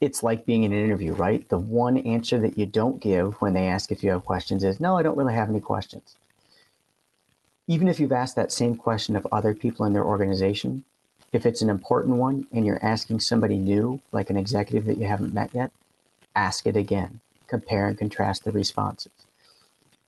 It's 0.00 0.22
like 0.22 0.46
being 0.46 0.62
in 0.62 0.72
an 0.72 0.84
interview, 0.84 1.12
right? 1.12 1.48
The 1.48 1.58
one 1.58 1.98
answer 1.98 2.38
that 2.40 2.56
you 2.56 2.66
don't 2.66 3.00
give 3.00 3.34
when 3.40 3.52
they 3.52 3.66
ask 3.66 3.90
if 3.90 4.04
you 4.04 4.10
have 4.10 4.24
questions 4.24 4.62
is, 4.62 4.78
no, 4.80 4.96
I 4.96 5.02
don't 5.02 5.18
really 5.18 5.34
have 5.34 5.48
any 5.48 5.60
questions. 5.60 6.16
Even 7.66 7.88
if 7.88 7.98
you've 7.98 8.12
asked 8.12 8.36
that 8.36 8.52
same 8.52 8.76
question 8.76 9.16
of 9.16 9.26
other 9.32 9.54
people 9.54 9.84
in 9.84 9.92
their 9.92 10.04
organization, 10.04 10.84
if 11.32 11.44
it's 11.44 11.62
an 11.62 11.70
important 11.70 12.16
one 12.16 12.46
and 12.52 12.64
you're 12.64 12.84
asking 12.84 13.20
somebody 13.20 13.58
new, 13.58 14.00
like 14.12 14.30
an 14.30 14.36
executive 14.36 14.86
that 14.86 14.98
you 14.98 15.06
haven't 15.06 15.34
met 15.34 15.50
yet, 15.54 15.70
ask 16.34 16.66
it 16.66 16.76
again. 16.76 17.20
Compare 17.46 17.88
and 17.88 17.98
contrast 17.98 18.44
the 18.44 18.52
responses. 18.52 19.12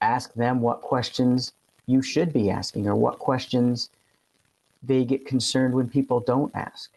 Ask 0.01 0.33
them 0.33 0.61
what 0.61 0.81
questions 0.81 1.53
you 1.85 2.01
should 2.01 2.33
be 2.33 2.49
asking 2.49 2.87
or 2.87 2.95
what 2.95 3.19
questions 3.19 3.89
they 4.83 5.03
get 5.03 5.25
concerned 5.25 5.75
when 5.75 5.89
people 5.89 6.19
don't 6.19 6.55
ask. 6.55 6.91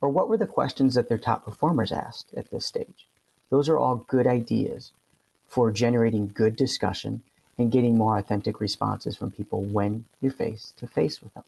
Or 0.00 0.08
what 0.08 0.28
were 0.28 0.36
the 0.36 0.46
questions 0.46 0.94
that 0.94 1.08
their 1.08 1.18
top 1.18 1.44
performers 1.44 1.92
asked 1.92 2.28
at 2.36 2.50
this 2.50 2.66
stage? 2.66 3.06
Those 3.50 3.68
are 3.68 3.78
all 3.78 4.04
good 4.08 4.26
ideas 4.26 4.92
for 5.48 5.70
generating 5.70 6.30
good 6.34 6.54
discussion 6.54 7.22
and 7.56 7.72
getting 7.72 7.96
more 7.96 8.18
authentic 8.18 8.60
responses 8.60 9.16
from 9.16 9.30
people 9.30 9.62
when 9.62 10.04
you're 10.20 10.30
face 10.30 10.72
to 10.76 10.86
face 10.86 11.22
with 11.22 11.32
them. 11.34 11.44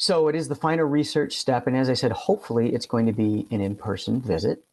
So 0.00 0.28
it 0.28 0.34
is 0.34 0.48
the 0.48 0.54
final 0.54 0.86
research 0.86 1.36
step. 1.36 1.66
And 1.66 1.76
as 1.76 1.90
I 1.90 1.92
said, 1.92 2.10
hopefully 2.12 2.72
it's 2.72 2.86
going 2.86 3.04
to 3.04 3.12
be 3.12 3.46
an 3.50 3.60
in 3.60 3.76
person 3.76 4.22
visit. 4.22 4.64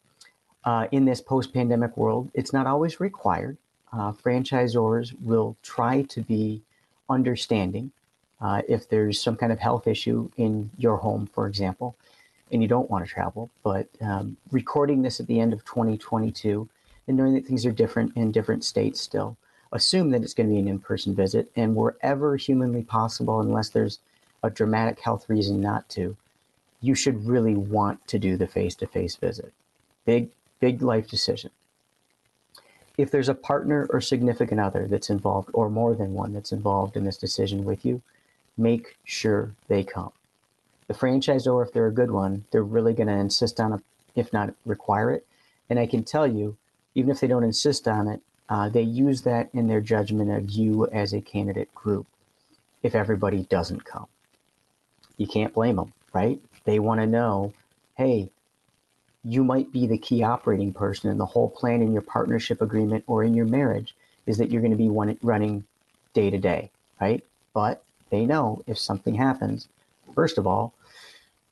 Uh, 0.64 0.88
in 0.90 1.04
this 1.04 1.20
post 1.20 1.52
pandemic 1.52 1.98
world, 1.98 2.30
it's 2.32 2.54
not 2.54 2.66
always 2.66 2.98
required. 2.98 3.58
Uh, 3.92 4.12
franchisors 4.12 5.12
will 5.20 5.54
try 5.62 6.00
to 6.04 6.22
be 6.22 6.62
understanding 7.10 7.92
uh, 8.40 8.62
if 8.70 8.88
there's 8.88 9.20
some 9.20 9.36
kind 9.36 9.52
of 9.52 9.58
health 9.58 9.86
issue 9.86 10.30
in 10.38 10.70
your 10.78 10.96
home, 10.96 11.28
for 11.34 11.46
example, 11.46 11.94
and 12.50 12.62
you 12.62 12.68
don't 12.68 12.90
want 12.90 13.04
to 13.04 13.12
travel. 13.12 13.50
But 13.62 13.86
um, 14.00 14.38
recording 14.50 15.02
this 15.02 15.20
at 15.20 15.26
the 15.26 15.40
end 15.40 15.52
of 15.52 15.62
2022 15.66 16.66
and 17.06 17.16
knowing 17.18 17.34
that 17.34 17.44
things 17.44 17.66
are 17.66 17.70
different 17.70 18.16
in 18.16 18.32
different 18.32 18.64
states 18.64 19.02
still, 19.02 19.36
assume 19.72 20.08
that 20.12 20.22
it's 20.22 20.32
going 20.32 20.48
to 20.48 20.54
be 20.54 20.58
an 20.58 20.68
in 20.68 20.78
person 20.78 21.14
visit. 21.14 21.50
And 21.54 21.76
wherever 21.76 22.36
humanly 22.36 22.82
possible, 22.82 23.42
unless 23.42 23.68
there's 23.68 23.98
a 24.42 24.50
dramatic 24.50 25.00
health 25.00 25.28
reason 25.28 25.60
not 25.60 25.88
to, 25.90 26.16
you 26.80 26.94
should 26.94 27.26
really 27.26 27.54
want 27.54 28.06
to 28.06 28.18
do 28.18 28.36
the 28.36 28.46
face 28.46 28.74
to 28.76 28.86
face 28.86 29.16
visit. 29.16 29.52
Big, 30.04 30.28
big 30.60 30.82
life 30.82 31.08
decision. 31.08 31.50
If 32.96 33.10
there's 33.10 33.28
a 33.28 33.34
partner 33.34 33.86
or 33.90 34.00
significant 34.00 34.60
other 34.60 34.86
that's 34.88 35.10
involved, 35.10 35.50
or 35.52 35.70
more 35.70 35.94
than 35.94 36.14
one 36.14 36.32
that's 36.32 36.52
involved 36.52 36.96
in 36.96 37.04
this 37.04 37.16
decision 37.16 37.64
with 37.64 37.84
you, 37.84 38.02
make 38.56 38.96
sure 39.04 39.52
they 39.68 39.84
come. 39.84 40.12
The 40.88 40.94
franchisor, 40.94 41.64
if 41.64 41.72
they're 41.72 41.86
a 41.86 41.92
good 41.92 42.10
one, 42.10 42.44
they're 42.50 42.62
really 42.62 42.94
going 42.94 43.08
to 43.08 43.12
insist 43.12 43.60
on 43.60 43.72
it, 43.74 43.80
if 44.16 44.32
not 44.32 44.54
require 44.64 45.12
it. 45.12 45.26
And 45.70 45.78
I 45.78 45.86
can 45.86 46.02
tell 46.02 46.26
you, 46.26 46.56
even 46.94 47.10
if 47.10 47.20
they 47.20 47.26
don't 47.26 47.44
insist 47.44 47.86
on 47.86 48.08
it, 48.08 48.20
uh, 48.48 48.68
they 48.68 48.82
use 48.82 49.22
that 49.22 49.50
in 49.52 49.68
their 49.68 49.80
judgment 49.80 50.30
of 50.30 50.50
you 50.50 50.86
as 50.86 51.12
a 51.12 51.20
candidate 51.20 51.72
group 51.74 52.06
if 52.82 52.94
everybody 52.94 53.42
doesn't 53.44 53.84
come. 53.84 54.06
You 55.18 55.26
can't 55.26 55.52
blame 55.52 55.76
them, 55.76 55.92
right? 56.14 56.40
They 56.64 56.78
want 56.78 57.00
to 57.00 57.06
know, 57.06 57.52
hey, 57.96 58.30
you 59.24 59.44
might 59.44 59.70
be 59.72 59.86
the 59.86 59.98
key 59.98 60.22
operating 60.22 60.72
person, 60.72 61.10
and 61.10 61.20
the 61.20 61.26
whole 61.26 61.50
plan 61.50 61.82
in 61.82 61.92
your 61.92 62.02
partnership 62.02 62.62
agreement 62.62 63.04
or 63.06 63.22
in 63.22 63.34
your 63.34 63.46
marriage 63.46 63.94
is 64.26 64.38
that 64.38 64.50
you're 64.50 64.62
going 64.62 64.72
to 64.72 64.76
be 64.78 64.88
one, 64.88 65.18
running 65.22 65.64
day 66.14 66.30
to 66.30 66.38
day, 66.38 66.70
right? 67.00 67.22
But 67.52 67.82
they 68.10 68.24
know 68.24 68.62
if 68.66 68.78
something 68.78 69.16
happens, 69.16 69.68
first 70.14 70.38
of 70.38 70.46
all, 70.46 70.72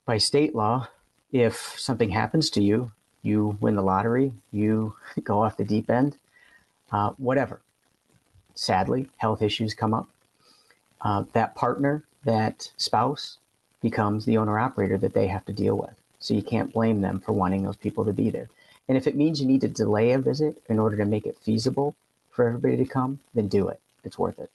by 0.06 0.18
state 0.18 0.54
law, 0.54 0.88
if 1.32 1.78
something 1.78 2.10
happens 2.10 2.48
to 2.50 2.62
you, 2.62 2.92
you 3.22 3.58
win 3.60 3.74
the 3.74 3.82
lottery, 3.82 4.32
you 4.52 4.94
go 5.24 5.42
off 5.42 5.56
the 5.56 5.64
deep 5.64 5.90
end, 5.90 6.16
uh, 6.92 7.10
whatever. 7.18 7.60
Sadly, 8.54 9.08
health 9.18 9.42
issues 9.42 9.74
come 9.74 9.92
up. 9.92 10.08
Uh, 11.00 11.24
that 11.34 11.54
partner, 11.54 12.04
that 12.24 12.70
spouse, 12.76 13.38
becomes 13.90 14.24
the 14.24 14.36
owner 14.36 14.58
operator 14.58 14.98
that 14.98 15.14
they 15.14 15.28
have 15.28 15.44
to 15.44 15.52
deal 15.52 15.76
with. 15.76 15.94
So 16.18 16.34
you 16.34 16.42
can't 16.42 16.72
blame 16.72 17.02
them 17.02 17.20
for 17.20 17.32
wanting 17.32 17.62
those 17.62 17.76
people 17.76 18.04
to 18.04 18.12
be 18.12 18.30
there. 18.30 18.48
And 18.88 18.98
if 18.98 19.06
it 19.06 19.14
means 19.14 19.40
you 19.40 19.46
need 19.46 19.60
to 19.60 19.68
delay 19.68 20.10
a 20.10 20.18
visit 20.18 20.60
in 20.68 20.80
order 20.80 20.96
to 20.96 21.04
make 21.04 21.24
it 21.24 21.38
feasible 21.38 21.94
for 22.30 22.48
everybody 22.48 22.76
to 22.78 22.84
come, 22.84 23.20
then 23.32 23.46
do 23.46 23.68
it. 23.68 23.80
It's 24.02 24.18
worth 24.18 24.40
it. 24.40 24.50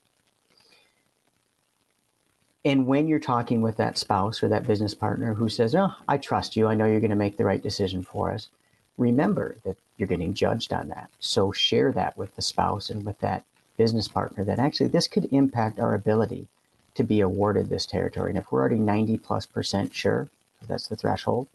And 2.66 2.88
when 2.88 3.08
you're 3.08 3.20
talking 3.34 3.62
with 3.62 3.78
that 3.78 3.98
spouse 3.98 4.44
or 4.44 4.50
that 4.50 4.68
business 4.68 4.94
partner 4.94 5.34
who 5.34 5.48
says, 5.48 5.74
Oh, 5.74 5.94
I 6.10 6.18
trust 6.18 6.58
you, 6.58 6.68
I 6.68 6.76
know 6.76 6.86
you're 6.86 7.00
going 7.00 7.18
to 7.18 7.26
make 7.26 7.38
the 7.38 7.46
right 7.46 7.64
decision 7.64 8.04
for 8.04 8.32
us, 8.32 8.50
remember 8.98 9.56
that 9.64 9.78
you're 9.96 10.10
getting 10.10 10.34
judged 10.34 10.74
on 10.74 10.90
that. 10.90 11.10
So 11.22 11.54
share 11.54 11.94
that 11.94 12.18
with 12.18 12.36
the 12.36 12.42
spouse 12.42 12.90
and 12.90 13.06
with 13.06 13.20
that 13.20 13.46
business 13.78 14.10
partner 14.10 14.44
that 14.44 14.60
actually 14.60 14.90
this 14.90 15.08
could 15.08 15.30
impact 15.32 15.80
our 15.80 15.96
ability 15.96 16.48
to 16.96 17.04
be 17.04 17.22
awarded 17.22 17.70
this 17.70 17.86
territory. 17.86 18.32
And 18.32 18.38
if 18.38 18.52
we're 18.52 18.60
already 18.60 18.80
90 18.80 19.18
plus 19.18 19.46
percent 19.46 19.94
sure, 19.94 20.30
that's 20.68 20.88
the 20.88 20.96
threshold, 20.96 21.48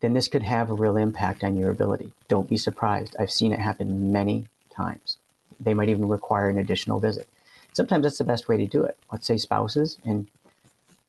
then 0.00 0.14
this 0.14 0.28
could 0.28 0.42
have 0.42 0.70
a 0.70 0.74
real 0.74 0.96
impact 0.96 1.42
on 1.42 1.56
your 1.56 1.70
ability. 1.70 2.12
Don't 2.28 2.48
be 2.48 2.56
surprised. 2.56 3.16
I've 3.18 3.30
seen 3.30 3.52
it 3.52 3.58
happen 3.58 4.12
many 4.12 4.46
times. 4.70 5.16
They 5.58 5.74
might 5.74 5.88
even 5.88 6.08
require 6.08 6.48
an 6.48 6.58
additional 6.58 7.00
visit 7.00 7.28
sometimes 7.76 8.04
that's 8.04 8.18
the 8.18 8.24
best 8.24 8.48
way 8.48 8.56
to 8.56 8.66
do 8.66 8.82
it. 8.82 8.96
Let's 9.12 9.26
say 9.26 9.36
spouses 9.36 9.98
and 10.04 10.26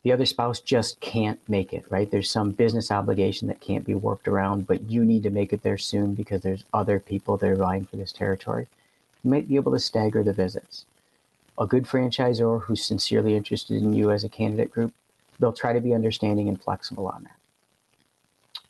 the 0.03 0.11
other 0.11 0.25
spouse 0.25 0.59
just 0.59 0.99
can't 0.99 1.39
make 1.49 1.73
it, 1.73 1.85
right? 1.89 2.09
There's 2.11 2.29
some 2.29 2.51
business 2.51 2.91
obligation 2.91 3.47
that 3.47 3.61
can't 3.61 3.85
be 3.85 3.95
worked 3.95 4.27
around, 4.27 4.67
but 4.67 4.89
you 4.89 5.03
need 5.03 5.23
to 5.23 5.29
make 5.29 5.53
it 5.53 5.63
there 5.63 5.77
soon 5.77 6.13
because 6.13 6.41
there's 6.41 6.65
other 6.73 6.99
people 6.99 7.37
that 7.37 7.49
are 7.49 7.55
vying 7.55 7.85
for 7.85 7.95
this 7.95 8.11
territory. 8.11 8.67
You 9.23 9.31
might 9.31 9.47
be 9.47 9.55
able 9.55 9.71
to 9.71 9.79
stagger 9.79 10.23
the 10.23 10.33
visits. 10.33 10.85
A 11.57 11.65
good 11.65 11.85
franchisor 11.85 12.61
who's 12.63 12.83
sincerely 12.83 13.35
interested 13.35 13.81
in 13.81 13.93
you 13.93 14.11
as 14.11 14.23
a 14.23 14.29
candidate 14.29 14.71
group, 14.71 14.93
they'll 15.39 15.53
try 15.53 15.73
to 15.73 15.81
be 15.81 15.93
understanding 15.93 16.47
and 16.47 16.61
flexible 16.61 17.07
on 17.07 17.23
that. 17.23 17.35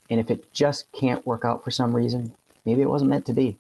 And 0.10 0.20
if 0.20 0.32
it 0.32 0.53
just 0.53 0.91
can't 0.94 1.25
work 1.25 1.44
out 1.44 1.63
for 1.63 1.72
some 1.72 1.96
reason, 1.96 2.34
maybe 2.65 2.82
it 2.82 2.89
wasn't 2.89 3.10
meant 3.10 3.25
to 3.25 3.34
be. 3.34 3.58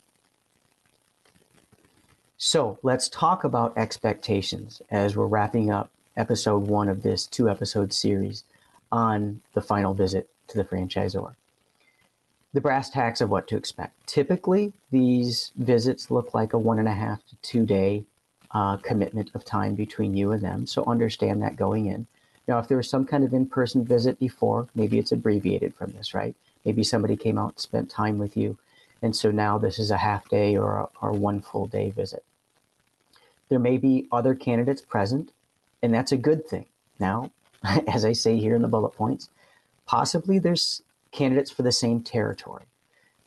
So 2.37 2.79
let's 2.83 3.09
talk 3.09 3.43
about 3.43 3.77
expectations 3.77 4.81
as 4.91 5.15
we're 5.15 5.25
wrapping 5.25 5.71
up 5.71 5.89
episode 6.15 6.67
one 6.67 6.87
of 6.87 7.03
this 7.03 7.25
two 7.25 7.49
episode 7.49 7.91
series 7.91 8.43
on 8.91 9.41
the 9.53 9.61
final 9.61 9.93
visit 9.93 10.29
to 10.47 10.57
the 10.57 10.63
franchisor. 10.63 11.35
The 12.53 12.61
brass 12.61 12.89
tacks 12.89 13.21
of 13.21 13.29
what 13.29 13.47
to 13.49 13.57
expect. 13.57 14.07
Typically, 14.07 14.73
these 14.91 15.51
visits 15.57 16.09
look 16.09 16.33
like 16.33 16.53
a 16.53 16.57
one 16.57 16.79
and 16.79 16.87
a 16.87 16.93
half 16.93 17.25
to 17.27 17.35
two 17.41 17.65
day 17.65 18.05
uh, 18.51 18.77
commitment 18.77 19.31
of 19.33 19.43
time 19.45 19.75
between 19.75 20.15
you 20.15 20.31
and 20.31 20.41
them. 20.41 20.65
So 20.65 20.83
understand 20.85 21.41
that 21.41 21.55
going 21.55 21.87
in. 21.87 22.07
Now, 22.47 22.59
if 22.59 22.67
there 22.67 22.77
was 22.77 22.89
some 22.89 23.05
kind 23.05 23.23
of 23.23 23.33
in 23.33 23.45
person 23.45 23.83
visit 23.83 24.19
before, 24.19 24.67
maybe 24.73 24.99
it's 24.99 25.11
abbreviated 25.11 25.75
from 25.75 25.91
this, 25.91 26.13
right? 26.13 26.35
Maybe 26.63 26.83
somebody 26.83 27.17
came 27.17 27.37
out 27.37 27.53
and 27.53 27.59
spent 27.59 27.89
time 27.89 28.17
with 28.17 28.37
you 28.37 28.57
and 29.01 29.15
so 29.15 29.31
now 29.31 29.57
this 29.57 29.79
is 29.79 29.91
a 29.91 29.97
half 29.97 30.27
day 30.29 30.55
or, 30.55 30.77
a, 30.77 30.87
or 31.01 31.11
one 31.11 31.41
full 31.41 31.67
day 31.67 31.91
visit. 31.91 32.23
There 33.49 33.59
may 33.59 33.77
be 33.77 34.07
other 34.11 34.35
candidates 34.35 34.81
present, 34.81 35.31
and 35.81 35.93
that's 35.93 36.11
a 36.11 36.17
good 36.17 36.47
thing. 36.47 36.65
Now, 36.99 37.31
as 37.87 38.05
I 38.05 38.13
say 38.13 38.37
here 38.37 38.55
in 38.55 38.61
the 38.61 38.67
bullet 38.67 38.91
points, 38.91 39.29
possibly 39.85 40.39
there's 40.39 40.81
candidates 41.11 41.51
for 41.51 41.63
the 41.63 41.71
same 41.71 42.01
territory. 42.01 42.65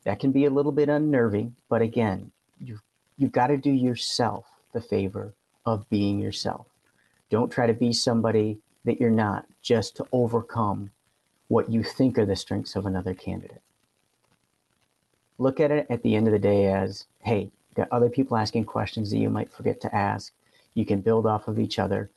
That 0.05 0.19
can 0.19 0.33
be 0.33 0.45
a 0.45 0.51
little 0.51 0.73
bit 0.73 0.89
unnerving, 0.89 1.57
but 1.69 1.83
again, 1.83 2.31
you've, 2.59 2.83
you've 3.17 3.33
got 3.33 3.49
to 3.49 3.57
do 3.57 3.71
yourself 3.71 4.47
the 4.73 4.81
favor 4.81 5.33
of 5.67 5.89
being 5.91 6.19
yourself. 6.19 6.67
Don't 7.31 7.51
try 7.51 7.67
to 7.67 7.75
be 7.75 7.93
somebody 7.93 8.59
that 8.85 9.01
you're 9.01 9.11
not 9.11 9.47
just 9.63 9.97
to 9.97 10.07
overcome 10.13 10.91
what 11.49 11.71
you 11.71 11.83
think 11.83 12.19
are 12.19 12.27
the 12.27 12.37
strengths 12.37 12.77
of 12.77 12.87
another 12.87 13.15
candidate 13.15 13.63
look 15.41 15.59
at 15.59 15.71
it 15.71 15.87
at 15.91 16.03
the 16.03 16.15
end 16.15 16.29
of 16.29 16.33
the 16.33 16.39
day 16.39 16.71
as 16.73 17.07
hey, 17.23 17.51
got 17.75 17.89
other 17.91 18.09
people 18.09 18.37
asking 18.37 18.65
questions 18.65 19.11
that 19.11 19.19
you 19.19 19.31
might 19.31 19.51
forget 19.51 19.81
to 19.81 19.95
ask. 19.95 20.33
You 20.75 20.85
can 20.87 21.01
build 21.01 21.27
off 21.27 21.49
of 21.49 21.59
each 21.59 21.79
other. 21.79 22.11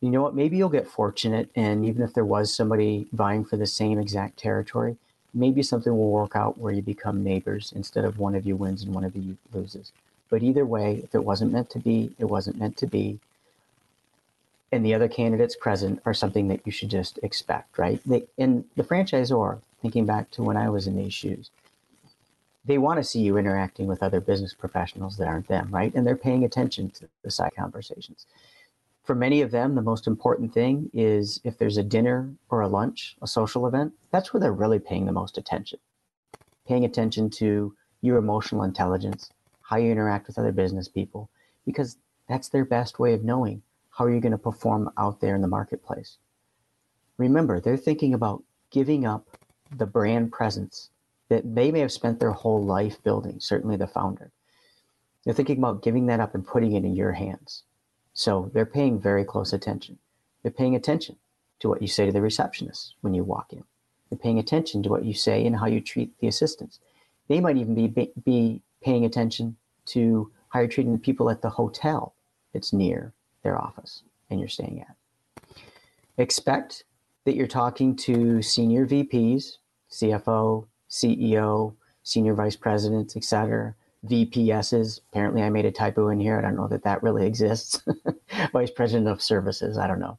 You 0.00 0.10
know 0.10 0.22
what? 0.22 0.34
Maybe 0.34 0.56
you'll 0.56 0.68
get 0.68 0.86
fortunate, 0.86 1.48
and 1.54 1.84
even 1.84 2.02
if 2.02 2.12
there 2.12 2.24
was 2.24 2.54
somebody 2.54 3.06
vying 3.12 3.44
for 3.44 3.56
the 3.56 3.66
same 3.66 3.98
exact 3.98 4.36
territory, 4.36 4.96
maybe 5.32 5.62
something 5.62 5.96
will 5.96 6.10
work 6.10 6.36
out 6.36 6.58
where 6.58 6.72
you 6.72 6.82
become 6.82 7.24
neighbors 7.24 7.72
instead 7.74 8.04
of 8.04 8.18
one 8.18 8.34
of 8.34 8.44
you 8.44 8.54
wins 8.54 8.82
and 8.82 8.94
one 8.94 9.04
of 9.04 9.16
you 9.16 9.38
loses. 9.52 9.92
But 10.30 10.42
either 10.42 10.64
way, 10.64 11.00
if 11.04 11.14
it 11.14 11.24
wasn't 11.24 11.52
meant 11.52 11.70
to 11.70 11.78
be, 11.78 12.14
it 12.18 12.26
wasn't 12.26 12.58
meant 12.58 12.76
to 12.78 12.86
be. 12.86 13.20
And 14.72 14.84
the 14.84 14.94
other 14.94 15.08
candidates 15.08 15.54
present 15.54 16.00
are 16.04 16.14
something 16.14 16.48
that 16.48 16.62
you 16.64 16.72
should 16.72 16.90
just 16.90 17.18
expect, 17.22 17.78
right? 17.78 18.00
They, 18.04 18.24
and 18.38 18.64
the 18.76 18.82
franchisor, 18.82 19.60
thinking 19.80 20.06
back 20.06 20.30
to 20.32 20.42
when 20.42 20.56
I 20.56 20.68
was 20.68 20.86
in 20.86 20.96
these 20.96 21.14
shoes, 21.14 21.50
they 22.64 22.78
want 22.78 22.98
to 22.98 23.04
see 23.04 23.20
you 23.20 23.36
interacting 23.36 23.86
with 23.86 24.02
other 24.02 24.20
business 24.20 24.54
professionals 24.54 25.16
that 25.18 25.28
aren't 25.28 25.48
them, 25.48 25.68
right? 25.70 25.94
And 25.94 26.06
they're 26.06 26.16
paying 26.16 26.44
attention 26.44 26.90
to 26.90 27.08
the 27.22 27.30
side 27.30 27.52
conversations. 27.56 28.26
For 29.04 29.14
many 29.14 29.42
of 29.42 29.50
them, 29.50 29.74
the 29.74 29.82
most 29.82 30.06
important 30.06 30.54
thing 30.54 30.90
is 30.94 31.40
if 31.44 31.58
there's 31.58 31.76
a 31.76 31.82
dinner 31.82 32.30
or 32.48 32.62
a 32.62 32.68
lunch, 32.68 33.16
a 33.20 33.26
social 33.26 33.66
event, 33.66 33.92
that's 34.10 34.32
where 34.32 34.40
they're 34.40 34.52
really 34.52 34.78
paying 34.78 35.04
the 35.04 35.12
most 35.12 35.36
attention. 35.36 35.78
Paying 36.66 36.86
attention 36.86 37.28
to 37.30 37.74
your 38.00 38.16
emotional 38.16 38.62
intelligence, 38.62 39.30
how 39.64 39.76
you 39.76 39.90
interact 39.90 40.26
with 40.26 40.38
other 40.38 40.52
business 40.52 40.88
people, 40.88 41.28
because 41.66 41.96
that's 42.28 42.48
their 42.48 42.64
best 42.64 42.98
way 42.98 43.12
of 43.14 43.24
knowing 43.24 43.62
how 43.90 44.04
are 44.04 44.10
you're 44.10 44.20
going 44.20 44.32
to 44.32 44.38
perform 44.38 44.90
out 44.98 45.20
there 45.20 45.34
in 45.34 45.40
the 45.42 45.48
marketplace. 45.48 46.18
Remember, 47.16 47.60
they're 47.60 47.76
thinking 47.76 48.14
about 48.14 48.42
giving 48.70 49.06
up 49.06 49.26
the 49.76 49.86
brand 49.86 50.32
presence 50.32 50.90
that 51.28 51.54
they 51.54 51.70
may 51.70 51.80
have 51.80 51.92
spent 51.92 52.20
their 52.20 52.32
whole 52.32 52.62
life 52.64 53.02
building, 53.02 53.40
certainly 53.40 53.76
the 53.76 53.86
founder. 53.86 54.30
They're 55.24 55.34
thinking 55.34 55.58
about 55.58 55.82
giving 55.82 56.06
that 56.06 56.20
up 56.20 56.34
and 56.34 56.46
putting 56.46 56.72
it 56.72 56.84
in 56.84 56.94
your 56.94 57.12
hands. 57.12 57.62
So 58.12 58.50
they're 58.52 58.66
paying 58.66 59.00
very 59.00 59.24
close 59.24 59.52
attention. 59.52 59.98
They're 60.42 60.52
paying 60.52 60.74
attention 60.74 61.16
to 61.60 61.68
what 61.68 61.80
you 61.80 61.88
say 61.88 62.06
to 62.06 62.12
the 62.12 62.20
receptionist 62.20 62.94
when 63.00 63.14
you 63.14 63.24
walk 63.24 63.52
in. 63.52 63.64
They're 64.10 64.18
paying 64.18 64.38
attention 64.38 64.82
to 64.82 64.90
what 64.90 65.04
you 65.04 65.14
say 65.14 65.46
and 65.46 65.56
how 65.56 65.66
you 65.66 65.80
treat 65.80 66.18
the 66.18 66.26
assistants. 66.26 66.78
They 67.28 67.40
might 67.40 67.56
even 67.56 67.74
be, 67.74 68.12
be 68.24 68.60
paying 68.84 69.04
attention 69.04 69.56
to 69.86 70.30
how 70.50 70.60
you're 70.60 70.68
treating 70.68 70.92
the 70.92 70.98
people 70.98 71.30
at 71.30 71.42
the 71.42 71.50
hotel 71.50 72.14
that's 72.52 72.72
near 72.72 73.12
their 73.42 73.60
office 73.60 74.02
and 74.30 74.38
you're 74.38 74.48
staying 74.48 74.80
at. 74.80 75.58
Expect 76.18 76.84
that 77.24 77.34
you're 77.34 77.46
talking 77.46 77.96
to 77.96 78.42
senior 78.42 78.86
VPs, 78.86 79.56
CFO, 79.90 80.66
CEO, 80.90 81.74
senior 82.02 82.34
vice 82.34 82.56
presidents, 82.56 83.16
etc. 83.16 83.74
VPSs. 84.06 85.00
Apparently, 85.10 85.42
I 85.42 85.50
made 85.50 85.64
a 85.64 85.72
typo 85.72 86.08
in 86.10 86.20
here. 86.20 86.38
I 86.38 86.42
don't 86.42 86.56
know 86.56 86.68
that 86.68 86.84
that 86.84 87.02
really 87.02 87.26
exists. 87.26 87.82
vice 88.52 88.70
president 88.70 89.08
of 89.08 89.22
services. 89.22 89.78
I 89.78 89.86
don't 89.86 89.98
know. 89.98 90.18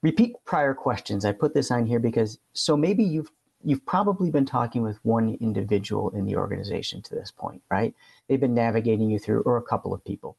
Repeat 0.00 0.34
prior 0.44 0.74
questions. 0.74 1.24
I 1.24 1.32
put 1.32 1.54
this 1.54 1.70
on 1.70 1.86
here 1.86 2.00
because 2.00 2.38
so 2.54 2.76
maybe 2.76 3.04
you've 3.04 3.30
you've 3.64 3.84
probably 3.86 4.30
been 4.30 4.46
talking 4.46 4.82
with 4.82 4.98
one 5.04 5.36
individual 5.40 6.10
in 6.10 6.24
the 6.24 6.36
organization 6.36 7.02
to 7.02 7.14
this 7.14 7.30
point, 7.30 7.62
right? 7.70 7.94
They've 8.28 8.40
been 8.40 8.54
navigating 8.54 9.10
you 9.10 9.18
through, 9.18 9.42
or 9.42 9.56
a 9.56 9.62
couple 9.62 9.94
of 9.94 10.04
people. 10.04 10.36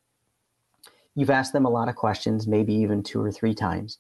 You've 1.16 1.30
asked 1.30 1.54
them 1.54 1.66
a 1.66 1.70
lot 1.70 1.90
of 1.90 1.96
questions, 1.96 2.48
maybe 2.48 2.74
even 2.74 3.04
two 3.04 3.22
or 3.22 3.32
three 3.32 3.54
times. 3.54 3.98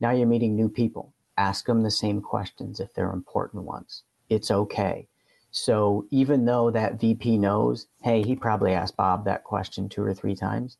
Now 0.00 0.10
you're 0.10 0.26
meeting 0.26 0.56
new 0.56 0.68
people. 0.68 1.12
Ask 1.38 1.66
them 1.66 1.82
the 1.82 1.90
same 1.90 2.20
questions 2.20 2.80
if 2.80 2.92
they're 2.94 3.12
important 3.12 3.64
ones 3.64 4.02
it's 4.28 4.50
okay. 4.50 5.08
So 5.50 6.06
even 6.10 6.44
though 6.44 6.70
that 6.70 7.00
VP 7.00 7.38
knows, 7.38 7.86
hey, 8.02 8.22
he 8.22 8.36
probably 8.36 8.72
asked 8.72 8.96
Bob 8.96 9.24
that 9.24 9.44
question 9.44 9.88
two 9.88 10.02
or 10.02 10.14
three 10.14 10.34
times, 10.34 10.76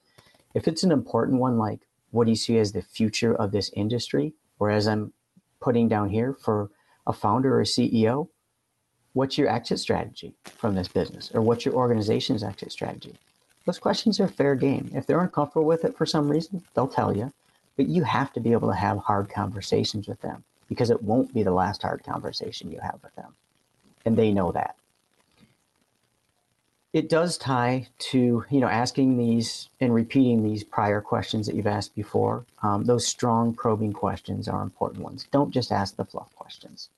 if 0.55 0.69
it's 0.69 0.83
an 0.83 0.93
important 0.93 1.41
one, 1.41 1.59
like 1.59 1.81
what 2.11 2.25
do 2.25 2.31
you 2.31 2.37
see 2.37 2.59
as 2.59 2.73
the 2.73 2.83
future 2.83 3.35
of 3.35 3.53
this 3.53 3.71
industry, 3.75 4.35
or 4.59 4.71
as 4.71 4.87
I'm 4.87 5.12
putting 5.61 5.88
down 5.88 6.09
here 6.11 6.35
for 6.35 6.71
a 7.07 7.13
founder 7.13 7.59
or 7.61 7.65
CEO, 7.65 8.29
what's 9.13 9.39
your 9.39 9.49
exit 9.49 9.79
strategy 9.79 10.35
from 10.45 10.75
this 10.75 10.89
business, 10.89 11.31
or 11.35 11.41
what's 11.41 11.65
your 11.65 11.75
organization's 11.75 12.43
exit 12.43 12.73
strategy? 12.73 13.15
Those 13.65 13.79
questions 13.79 14.21
are 14.21 14.29
fair 14.29 14.55
game. 14.55 14.91
If 14.95 15.07
they're 15.07 15.21
uncomfortable 15.21 15.67
with 15.67 15.85
it 15.85 15.97
for 15.97 16.07
some 16.07 16.29
reason, 16.29 16.63
they'll 16.75 16.87
tell 16.87 17.17
you, 17.17 17.33
but 17.77 17.89
you 17.89 18.05
have 18.05 18.33
to 18.35 18.41
be 18.41 18.53
able 18.53 18.69
to 18.69 18.75
have 18.75 18.99
hard 18.99 19.29
conversations 19.29 20.07
with 20.07 20.21
them 20.21 20.45
because 20.69 20.91
it 20.91 21.03
won't 21.03 21.35
be 21.35 21.43
the 21.43 21.53
last 21.53 21.83
hard 21.83 22.05
conversation 22.05 22.71
you 22.71 22.79
have 22.81 22.99
with 23.03 23.14
them. 23.16 23.35
And 24.05 24.16
they 24.16 24.33
know 24.33 24.53
that. 24.53 24.77
It 26.96 27.11
does 27.11 27.37
tie 27.37 27.88
to, 27.98 28.46
you 28.48 28.59
know, 28.59 28.68
asking 28.68 29.18
these 29.18 29.68
and 29.82 29.92
repeating 29.92 30.42
these 30.42 30.64
prior 30.64 31.02
questions 31.02 31.46
that 31.46 31.54
you've 31.54 31.66
asked 31.66 31.94
before. 31.94 32.46
Um, 32.62 32.85
those 32.87 33.06
strong 33.06 33.52
probing 33.52 33.92
questions 33.92 34.48
are 34.48 34.62
important 34.62 35.04
ones. 35.04 35.28
Don't 35.30 35.50
just 35.50 35.70
ask 35.70 35.96
the 35.96 36.06
fluff 36.06 36.35
questions. 36.35 36.88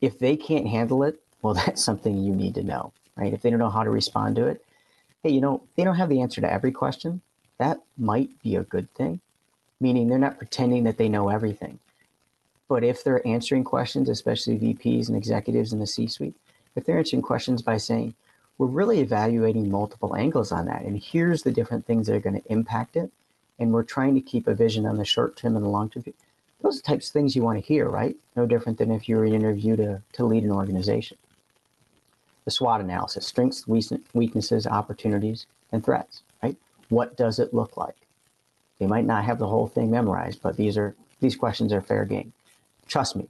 If 0.00 0.18
they 0.18 0.36
can't 0.36 0.66
handle 0.66 1.04
it, 1.04 1.20
well, 1.40 1.54
that's 1.66 1.84
something 1.84 2.18
you 2.18 2.34
need 2.34 2.56
to 2.56 2.64
know, 2.64 2.92
right? 3.14 3.32
If 3.32 3.42
they 3.42 3.50
don't 3.50 3.60
know 3.60 3.70
how 3.70 3.84
to 3.84 3.90
respond 3.90 4.34
to 4.34 4.46
it, 4.48 4.64
hey, 5.22 5.30
you 5.30 5.40
know, 5.40 5.62
they 5.76 5.84
don't 5.84 5.94
have 5.94 6.08
the 6.08 6.20
answer 6.20 6.40
to 6.40 6.52
every 6.52 6.72
question. 6.72 7.20
That 7.58 7.80
might 7.96 8.30
be 8.42 8.56
a 8.56 8.64
good 8.64 8.92
thing, 8.92 9.20
meaning 9.78 10.08
they're 10.08 10.18
not 10.18 10.38
pretending 10.38 10.82
that 10.82 10.98
they 10.98 11.08
know 11.08 11.28
everything. 11.28 11.78
But 12.66 12.82
if 12.82 13.04
they're 13.04 13.24
answering 13.24 13.62
questions, 13.62 14.08
especially 14.08 14.58
VPs 14.58 15.06
and 15.06 15.16
executives 15.16 15.72
in 15.72 15.78
the 15.78 15.86
C 15.86 16.08
suite, 16.08 16.34
if 16.74 16.84
they're 16.84 16.98
answering 16.98 17.22
questions 17.22 17.62
by 17.62 17.76
saying, 17.76 18.16
we're 18.62 18.68
really 18.68 19.00
evaluating 19.00 19.70
multiple 19.70 20.14
angles 20.14 20.52
on 20.52 20.66
that, 20.66 20.82
and 20.82 21.02
here's 21.02 21.42
the 21.42 21.50
different 21.50 21.84
things 21.84 22.06
that 22.06 22.14
are 22.14 22.20
going 22.20 22.40
to 22.40 22.52
impact 22.52 22.96
it, 22.96 23.10
and 23.58 23.72
we're 23.72 23.82
trying 23.82 24.14
to 24.14 24.20
keep 24.20 24.46
a 24.46 24.54
vision 24.54 24.86
on 24.86 24.98
the 24.98 25.04
short 25.04 25.36
term 25.36 25.56
and 25.56 25.64
the 25.64 25.68
long 25.68 25.90
term. 25.90 26.04
Those 26.62 26.78
are 26.78 26.82
types 26.82 27.08
of 27.08 27.12
things 27.12 27.34
you 27.34 27.42
want 27.42 27.58
to 27.58 27.66
hear, 27.66 27.88
right? 27.88 28.14
No 28.36 28.46
different 28.46 28.78
than 28.78 28.92
if 28.92 29.08
you 29.08 29.16
were 29.16 29.24
interviewed 29.24 29.78
to, 29.78 30.00
to 30.12 30.24
lead 30.24 30.44
an 30.44 30.52
organization. 30.52 31.18
The 32.44 32.52
SWOT 32.52 32.80
analysis 32.80 33.26
strengths, 33.26 33.66
weaknesses, 33.66 34.66
opportunities, 34.66 35.46
and 35.72 35.84
threats, 35.84 36.22
right? 36.42 36.56
What 36.88 37.16
does 37.16 37.40
it 37.40 37.52
look 37.52 37.76
like? 37.76 37.96
They 38.78 38.86
might 38.86 39.06
not 39.06 39.24
have 39.24 39.40
the 39.40 39.48
whole 39.48 39.66
thing 39.66 39.90
memorized, 39.90 40.40
but 40.40 40.56
these 40.56 40.76
are 40.76 40.94
these 41.18 41.34
questions 41.34 41.72
are 41.72 41.80
fair 41.80 42.04
game 42.04 42.32
trust 42.92 43.16
me, 43.16 43.26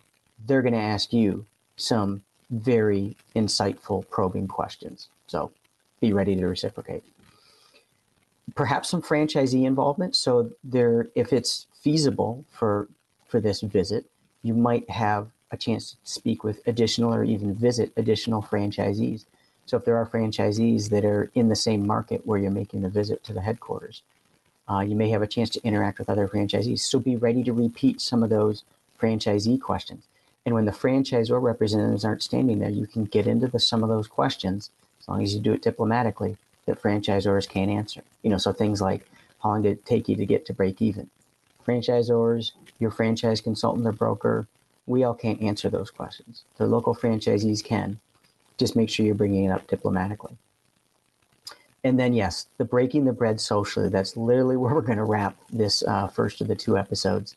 they're 0.46 0.62
going 0.62 0.74
to 0.74 0.78
ask 0.78 1.12
you 1.12 1.46
some 1.76 2.22
very 2.50 3.16
insightful, 3.34 4.08
probing 4.10 4.48
questions. 4.48 5.08
So 5.32 5.50
be 5.98 6.12
ready 6.12 6.36
to 6.36 6.46
reciprocate. 6.46 7.02
Perhaps 8.54 8.90
some 8.90 9.00
franchisee 9.00 9.64
involvement. 9.64 10.14
So 10.14 10.50
there, 10.62 11.08
if 11.14 11.32
it's 11.32 11.66
feasible 11.82 12.44
for 12.50 12.88
for 13.26 13.40
this 13.40 13.62
visit, 13.62 14.04
you 14.42 14.52
might 14.52 14.88
have 14.90 15.28
a 15.50 15.56
chance 15.56 15.92
to 15.92 15.96
speak 16.04 16.44
with 16.44 16.60
additional 16.66 17.14
or 17.14 17.24
even 17.24 17.54
visit 17.54 17.90
additional 17.96 18.42
franchisees. 18.42 19.24
So 19.64 19.78
if 19.78 19.86
there 19.86 19.96
are 19.96 20.06
franchisees 20.06 20.90
that 20.90 21.06
are 21.06 21.30
in 21.34 21.48
the 21.48 21.56
same 21.56 21.86
market 21.86 22.26
where 22.26 22.38
you're 22.38 22.50
making 22.50 22.82
the 22.82 22.90
visit 22.90 23.24
to 23.24 23.32
the 23.32 23.40
headquarters, 23.40 24.02
uh, 24.68 24.80
you 24.80 24.94
may 24.94 25.08
have 25.08 25.22
a 25.22 25.26
chance 25.26 25.48
to 25.50 25.64
interact 25.64 25.98
with 25.98 26.10
other 26.10 26.28
franchisees. 26.28 26.80
So 26.80 26.98
be 26.98 27.16
ready 27.16 27.42
to 27.44 27.54
repeat 27.54 28.02
some 28.02 28.22
of 28.22 28.28
those 28.28 28.64
franchisee 29.00 29.60
questions. 29.60 30.04
And 30.44 30.54
when 30.54 30.66
the 30.66 30.72
franchisor 30.72 31.40
representatives 31.40 32.04
aren't 32.04 32.22
standing 32.22 32.58
there, 32.58 32.70
you 32.80 32.86
can 32.86 33.04
get 33.04 33.26
into 33.26 33.46
the, 33.46 33.58
some 33.58 33.82
of 33.82 33.88
those 33.88 34.08
questions, 34.08 34.70
as 35.02 35.08
long 35.08 35.22
as 35.22 35.34
you 35.34 35.40
do 35.40 35.52
it 35.52 35.62
diplomatically, 35.62 36.36
that 36.66 36.80
franchisors 36.80 37.48
can't 37.48 37.70
answer. 37.70 38.02
You 38.22 38.30
know, 38.30 38.38
so 38.38 38.52
things 38.52 38.80
like 38.80 39.08
how 39.42 39.50
long 39.50 39.62
did 39.62 39.72
it 39.72 39.84
take 39.84 40.08
you 40.08 40.16
to 40.16 40.26
get 40.26 40.46
to 40.46 40.54
break 40.54 40.80
even? 40.80 41.10
Franchisors, 41.66 42.52
your 42.78 42.90
franchise 42.90 43.40
consultant 43.40 43.86
or 43.86 43.92
broker, 43.92 44.46
we 44.86 45.04
all 45.04 45.14
can't 45.14 45.42
answer 45.42 45.68
those 45.68 45.90
questions. 45.90 46.44
The 46.56 46.66
local 46.66 46.94
franchisees 46.94 47.64
can. 47.64 47.98
Just 48.58 48.76
make 48.76 48.90
sure 48.90 49.04
you're 49.04 49.14
bringing 49.14 49.44
it 49.44 49.50
up 49.50 49.66
diplomatically. 49.66 50.36
And 51.84 51.98
then, 51.98 52.12
yes, 52.12 52.46
the 52.58 52.64
breaking 52.64 53.04
the 53.04 53.12
bread 53.12 53.40
socially. 53.40 53.88
That's 53.88 54.16
literally 54.16 54.56
where 54.58 54.74
we're 54.74 54.82
going 54.82 54.98
to 54.98 55.04
wrap 55.04 55.36
this 55.50 55.82
uh, 55.82 56.06
first 56.08 56.40
of 56.40 56.48
the 56.48 56.54
two 56.54 56.78
episodes. 56.78 57.36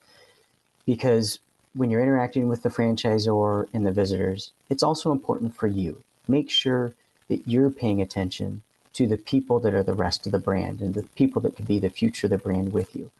Because 0.85 1.39
when 1.73 1.89
you're 1.89 2.01
interacting 2.01 2.47
with 2.47 2.63
the 2.63 2.69
franchisor 2.69 3.67
and 3.73 3.85
the 3.85 3.91
visitors, 3.91 4.51
it's 4.69 4.83
also 4.83 5.11
important 5.11 5.55
for 5.55 5.67
you. 5.67 6.03
Make 6.27 6.49
sure 6.49 6.93
that 7.27 7.47
you're 7.47 7.69
paying 7.69 8.01
attention 8.01 8.61
to 8.93 9.07
the 9.07 9.17
people 9.17 9.59
that 9.59 9.73
are 9.73 9.83
the 9.83 9.93
rest 9.93 10.25
of 10.25 10.31
the 10.31 10.39
brand 10.39 10.79
and 10.79 10.93
the 10.93 11.03
people 11.15 11.41
that 11.41 11.55
could 11.55 11.67
be 11.67 11.79
the 11.79 11.89
future 11.89 12.27
of 12.27 12.31
the 12.31 12.37
brand 12.37 12.71
with 12.71 12.95
you. 12.95 13.11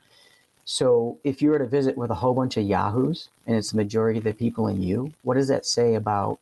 So 0.64 1.20
if 1.24 1.42
you 1.42 1.52
were 1.52 1.60
to 1.60 1.68
visit 1.68 1.98
with 1.98 2.10
a 2.10 2.16
whole 2.16 2.34
bunch 2.34 2.58
of 2.58 2.66
Yahoos 2.66 3.30
and 3.46 3.56
it's 3.56 3.72
the 3.72 3.78
majority 3.78 4.18
of 4.18 4.24
the 4.24 4.34
people 4.34 4.68
in 4.68 4.82
you, 4.82 5.14
what 5.22 5.36
does 5.36 5.48
that 5.50 5.66
say 5.66 5.94
about 5.94 6.40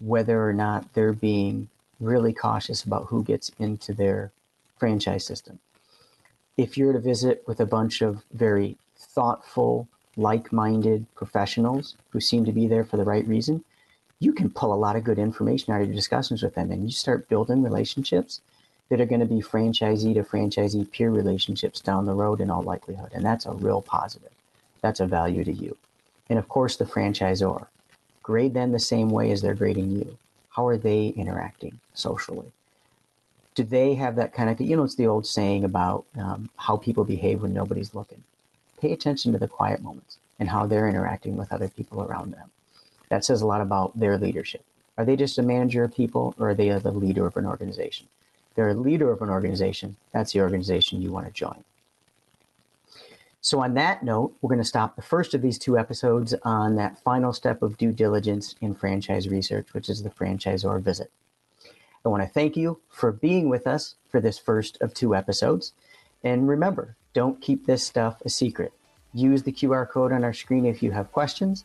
whether 0.00 0.48
or 0.48 0.52
not 0.52 0.94
they're 0.94 1.12
being 1.12 1.68
really 2.00 2.32
cautious 2.32 2.84
about 2.84 3.06
who 3.06 3.22
gets 3.22 3.50
into 3.58 3.92
their 3.92 4.30
franchise 4.78 5.26
system? 5.26 5.58
If 6.56 6.78
you're 6.78 6.92
to 6.92 6.98
visit 6.98 7.42
with 7.46 7.60
a 7.60 7.66
bunch 7.66 8.00
of 8.00 8.22
very 8.32 8.76
thoughtful, 8.96 9.86
like-minded 10.16 11.06
professionals 11.14 11.96
who 12.10 12.20
seem 12.20 12.44
to 12.44 12.52
be 12.52 12.66
there 12.66 12.84
for 12.84 12.96
the 12.96 13.04
right 13.04 13.26
reason, 13.26 13.64
you 14.20 14.32
can 14.32 14.50
pull 14.50 14.72
a 14.72 14.76
lot 14.76 14.96
of 14.96 15.04
good 15.04 15.18
information 15.18 15.72
out 15.72 15.80
of 15.80 15.86
your 15.86 15.94
discussions 15.94 16.42
with 16.42 16.54
them 16.54 16.70
and 16.70 16.84
you 16.84 16.90
start 16.90 17.28
building 17.28 17.62
relationships 17.62 18.40
that 18.88 19.00
are 19.00 19.06
going 19.06 19.20
to 19.20 19.26
be 19.26 19.40
franchisee 19.40 20.14
to 20.14 20.22
franchisee 20.22 20.90
peer 20.90 21.10
relationships 21.10 21.80
down 21.80 22.06
the 22.06 22.14
road 22.14 22.40
in 22.40 22.50
all 22.50 22.62
likelihood. 22.62 23.10
And 23.12 23.24
that's 23.24 23.46
a 23.46 23.52
real 23.52 23.82
positive. 23.82 24.30
That's 24.80 25.00
a 25.00 25.06
value 25.06 25.44
to 25.44 25.52
you. 25.52 25.76
And 26.30 26.38
of 26.38 26.48
course, 26.48 26.76
the 26.76 26.84
franchisor. 26.84 27.66
Grade 28.22 28.54
them 28.54 28.72
the 28.72 28.78
same 28.78 29.10
way 29.10 29.30
as 29.30 29.40
they're 29.40 29.54
grading 29.54 29.90
you. 29.90 30.18
How 30.50 30.66
are 30.66 30.76
they 30.76 31.08
interacting 31.08 31.78
socially? 31.94 32.52
Do 33.54 33.64
they 33.64 33.94
have 33.94 34.16
that 34.16 34.34
kind 34.34 34.50
of, 34.50 34.60
you 34.60 34.76
know, 34.76 34.84
it's 34.84 34.94
the 34.94 35.06
old 35.06 35.26
saying 35.26 35.64
about 35.64 36.04
um, 36.18 36.48
how 36.56 36.76
people 36.76 37.04
behave 37.04 37.42
when 37.42 37.52
nobody's 37.52 37.94
looking 37.94 38.22
pay 38.80 38.92
attention 38.92 39.32
to 39.32 39.38
the 39.38 39.48
quiet 39.48 39.82
moments 39.82 40.18
and 40.38 40.48
how 40.48 40.66
they're 40.66 40.88
interacting 40.88 41.36
with 41.36 41.52
other 41.52 41.68
people 41.68 42.02
around 42.02 42.32
them. 42.32 42.50
That 43.10 43.24
says 43.24 43.42
a 43.42 43.46
lot 43.46 43.60
about 43.60 43.98
their 43.98 44.18
leadership. 44.18 44.64
Are 44.96 45.04
they 45.04 45.16
just 45.16 45.38
a 45.38 45.42
manager 45.42 45.84
of 45.84 45.94
people 45.94 46.34
or 46.38 46.50
are 46.50 46.54
they 46.54 46.70
the 46.70 46.92
leader 46.92 47.26
of 47.26 47.36
an 47.36 47.46
organization? 47.46 48.08
If 48.50 48.56
they're 48.56 48.68
a 48.68 48.74
leader 48.74 49.12
of 49.12 49.22
an 49.22 49.30
organization, 49.30 49.96
that's 50.12 50.32
the 50.32 50.40
organization 50.40 51.00
you 51.00 51.12
want 51.12 51.26
to 51.26 51.32
join. 51.32 51.64
So, 53.40 53.62
on 53.62 53.74
that 53.74 54.02
note, 54.02 54.34
we're 54.42 54.48
going 54.48 54.58
to 54.60 54.64
stop 54.64 54.96
the 54.96 55.02
first 55.02 55.32
of 55.32 55.42
these 55.42 55.58
two 55.58 55.78
episodes 55.78 56.34
on 56.42 56.74
that 56.76 56.98
final 57.02 57.32
step 57.32 57.62
of 57.62 57.78
due 57.78 57.92
diligence 57.92 58.56
in 58.60 58.74
franchise 58.74 59.28
research, 59.28 59.72
which 59.72 59.88
is 59.88 60.02
the 60.02 60.10
franchisor 60.10 60.82
visit. 60.82 61.10
I 62.04 62.08
want 62.08 62.22
to 62.24 62.28
thank 62.28 62.56
you 62.56 62.80
for 62.88 63.12
being 63.12 63.48
with 63.48 63.66
us 63.66 63.94
for 64.08 64.20
this 64.20 64.38
first 64.38 64.76
of 64.80 64.92
two 64.92 65.14
episodes. 65.14 65.72
And 66.24 66.48
remember, 66.48 66.96
don't 67.12 67.40
keep 67.40 67.66
this 67.66 67.86
stuff 67.86 68.20
a 68.24 68.28
secret. 68.28 68.72
Use 69.14 69.44
the 69.44 69.52
QR 69.52 69.88
code 69.88 70.12
on 70.12 70.24
our 70.24 70.32
screen 70.32 70.66
if 70.66 70.82
you 70.82 70.90
have 70.90 71.12
questions. 71.12 71.64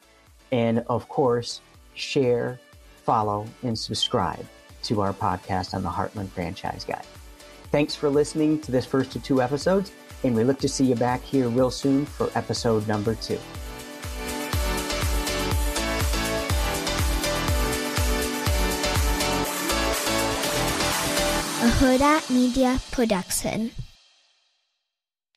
And 0.54 0.86
of 0.88 1.10
course, 1.10 1.62
share, 1.96 2.60
follow, 3.04 3.48
and 3.64 3.78
subscribe 3.78 4.46
to 4.84 5.02
our 5.02 5.12
podcast 5.12 5.74
on 5.74 5.82
the 5.82 5.90
Heartland 5.90 6.30
Franchise 6.30 6.86
Guide. 6.86 7.08
Thanks 7.72 7.96
for 7.96 8.08
listening 8.08 8.62
to 8.62 8.72
this 8.72 8.86
first 8.86 9.16
of 9.16 9.24
two 9.24 9.42
episodes, 9.42 9.92
and 10.24 10.36
we 10.36 10.44
look 10.44 10.60
to 10.60 10.70
see 10.70 10.86
you 10.86 10.94
back 10.94 11.24
here 11.24 11.50
real 11.50 11.72
soon 11.72 12.06
for 12.06 12.30
episode 12.36 12.88
number 12.88 13.16
two. 13.16 13.40
a 21.64 21.66
Huda 21.66 22.30
Media 22.30 22.80
Production. 22.92 23.72